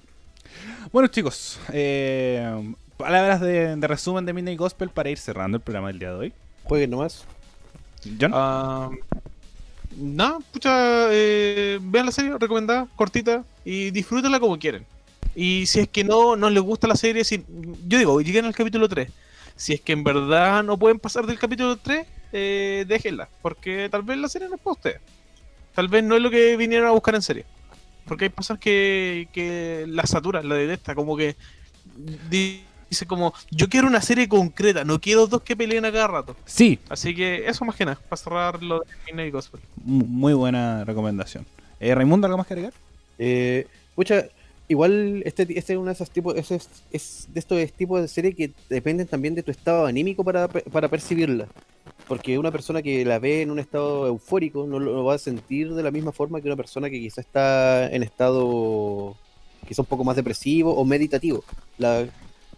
[0.91, 5.87] Bueno chicos, eh, palabras de, de resumen de Midnight Gospel para ir cerrando el programa
[5.89, 6.33] del día de hoy.
[6.63, 7.25] Jueguen nomás.
[8.19, 8.31] John.
[8.33, 8.89] Ah,
[9.97, 14.85] Nada, pucha, eh, vean la serie, recomendada, cortita, y disfrútenla como quieren.
[15.35, 17.43] Y si es que no, no les gusta la serie, si,
[17.87, 19.09] yo digo, lleguen al capítulo 3.
[19.55, 24.03] Si es que en verdad no pueden pasar del capítulo 3, eh, déjenla, porque tal
[24.03, 25.01] vez la serie no es para ustedes.
[25.75, 27.45] Tal vez no es lo que vinieron a buscar en serie.
[28.05, 31.35] Porque hay personas que, que la saturan, la detesta, como que
[32.29, 36.07] di- dice como, yo quiero una serie concreta, no quiero dos que peleen a cada
[36.07, 36.35] rato.
[36.45, 39.61] Sí, Así que eso más que nada, para cerrar lo de Midnight Gospel.
[39.83, 41.45] mu- muy buena recomendación.
[41.79, 42.73] Eh, Raimundo, ¿algo más que agregar?
[43.19, 44.25] Eh, pucha,
[44.69, 48.35] igual este, este es uno de esos tipos, es, es de estos tipos de series
[48.35, 51.47] que dependen también de tu estado anímico para, para percibirla.
[52.07, 55.73] Porque una persona que la ve en un estado eufórico no lo, va a sentir
[55.73, 59.15] de la misma forma que una persona que quizá está en estado
[59.67, 61.43] quizá un poco más depresivo o meditativo.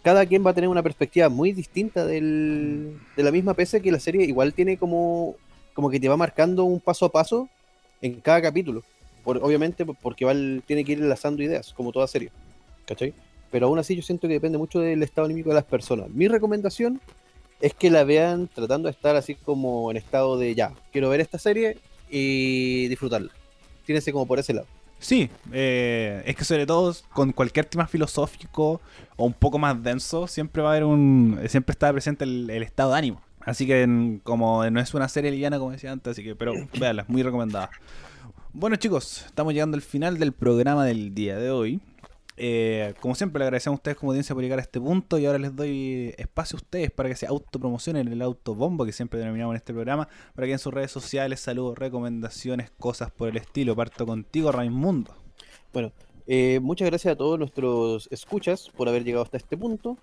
[0.02, 3.92] Cada quien va a tener una perspectiva muy distinta del, de la misma, pese que
[3.92, 5.36] la serie igual tiene como,
[5.74, 7.48] como que te va marcando un paso a paso
[8.00, 8.82] en cada capítulo.
[9.24, 12.30] Por, obviamente por- porque va el- tiene que ir enlazando ideas, como toda serie.
[12.86, 13.14] ¿Cachai?
[13.50, 16.08] Pero aún así yo siento que depende mucho del estado anímico de las personas.
[16.10, 17.00] Mi recomendación
[17.60, 21.20] es que la vean tratando de estar así como en estado de ya, quiero ver
[21.20, 21.78] esta serie
[22.10, 23.30] y disfrutarla.
[23.86, 24.66] Tienes como por ese lado.
[24.98, 28.80] Sí, eh, es que sobre todo con cualquier tema filosófico
[29.16, 31.40] o un poco más denso, siempre va a haber un.
[31.48, 33.20] Siempre está presente el, el estado de ánimo.
[33.40, 36.54] Así que, en- como no es una serie liviana, como decía antes, así que, pero
[36.78, 37.70] véanla, muy recomendada.
[38.54, 41.80] Bueno, chicos, estamos llegando al final del programa del día de hoy.
[42.36, 45.24] Eh, como siempre, le agradecemos a ustedes como audiencia por llegar a este punto y
[45.24, 49.54] ahora les doy espacio a ustedes para que se autopromocionen el autobombo que siempre denominamos
[49.54, 53.74] en este programa, para que en sus redes sociales, saludos, recomendaciones, cosas por el estilo.
[53.74, 55.14] Parto contigo, Raimundo.
[55.72, 55.92] Bueno,
[56.26, 59.96] eh, muchas gracias a todos nuestros escuchas por haber llegado hasta este punto.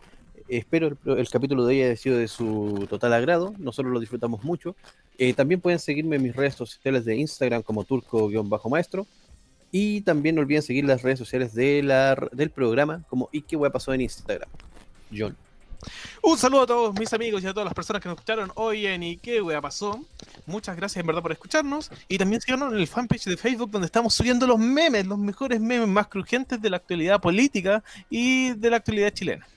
[0.50, 3.54] Espero el, capítulo de hoy haya sido de su total agrado.
[3.60, 4.76] Nosotros lo disfrutamos mucho.
[5.20, 9.06] Eh, también pueden seguirme en mis redes sociales de Instagram como turco-maestro.
[9.72, 13.58] Y también no olviden seguir las redes sociales de la, del programa como ¿Y qué
[13.72, 14.50] pasó en Instagram?
[15.16, 15.38] John.
[16.24, 18.88] Un saludo a todos mis amigos y a todas las personas que nos escucharon hoy
[18.88, 20.04] en ¿Y qué wea pasó?
[20.48, 21.92] Muchas gracias en verdad por escucharnos.
[22.08, 25.62] Y también síganos en el fanpage de Facebook donde estamos subiendo los memes, los mejores
[25.62, 29.48] memes más crujientes de la actualidad política y de la actualidad chilena.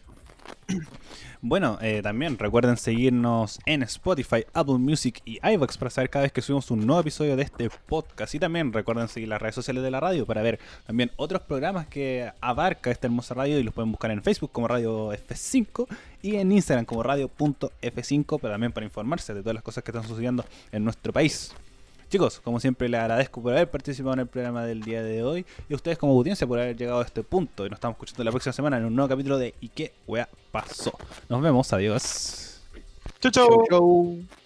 [1.44, 6.30] Bueno, eh, también recuerden seguirnos en Spotify, Apple Music y iVoox para saber cada vez
[6.30, 8.32] que subimos un nuevo episodio de este podcast.
[8.36, 11.88] Y también recuerden seguir las redes sociales de la radio para ver también otros programas
[11.88, 15.88] que abarca esta hermosa radio y los pueden buscar en Facebook como Radio F5
[16.22, 20.06] y en Instagram como Radio.f5, pero también para informarse de todas las cosas que están
[20.06, 21.52] sucediendo en nuestro país.
[22.12, 25.46] Chicos, como siempre les agradezco por haber participado en el programa del día de hoy
[25.66, 27.64] y a ustedes como audiencia por haber llegado a este punto.
[27.64, 30.28] Y nos estamos escuchando la próxima semana en un nuevo capítulo de ¿Y qué wea
[30.50, 30.92] pasó?
[31.30, 32.60] Nos vemos, adiós.
[33.18, 33.48] Chau, chau.
[33.48, 34.41] Chau, chau.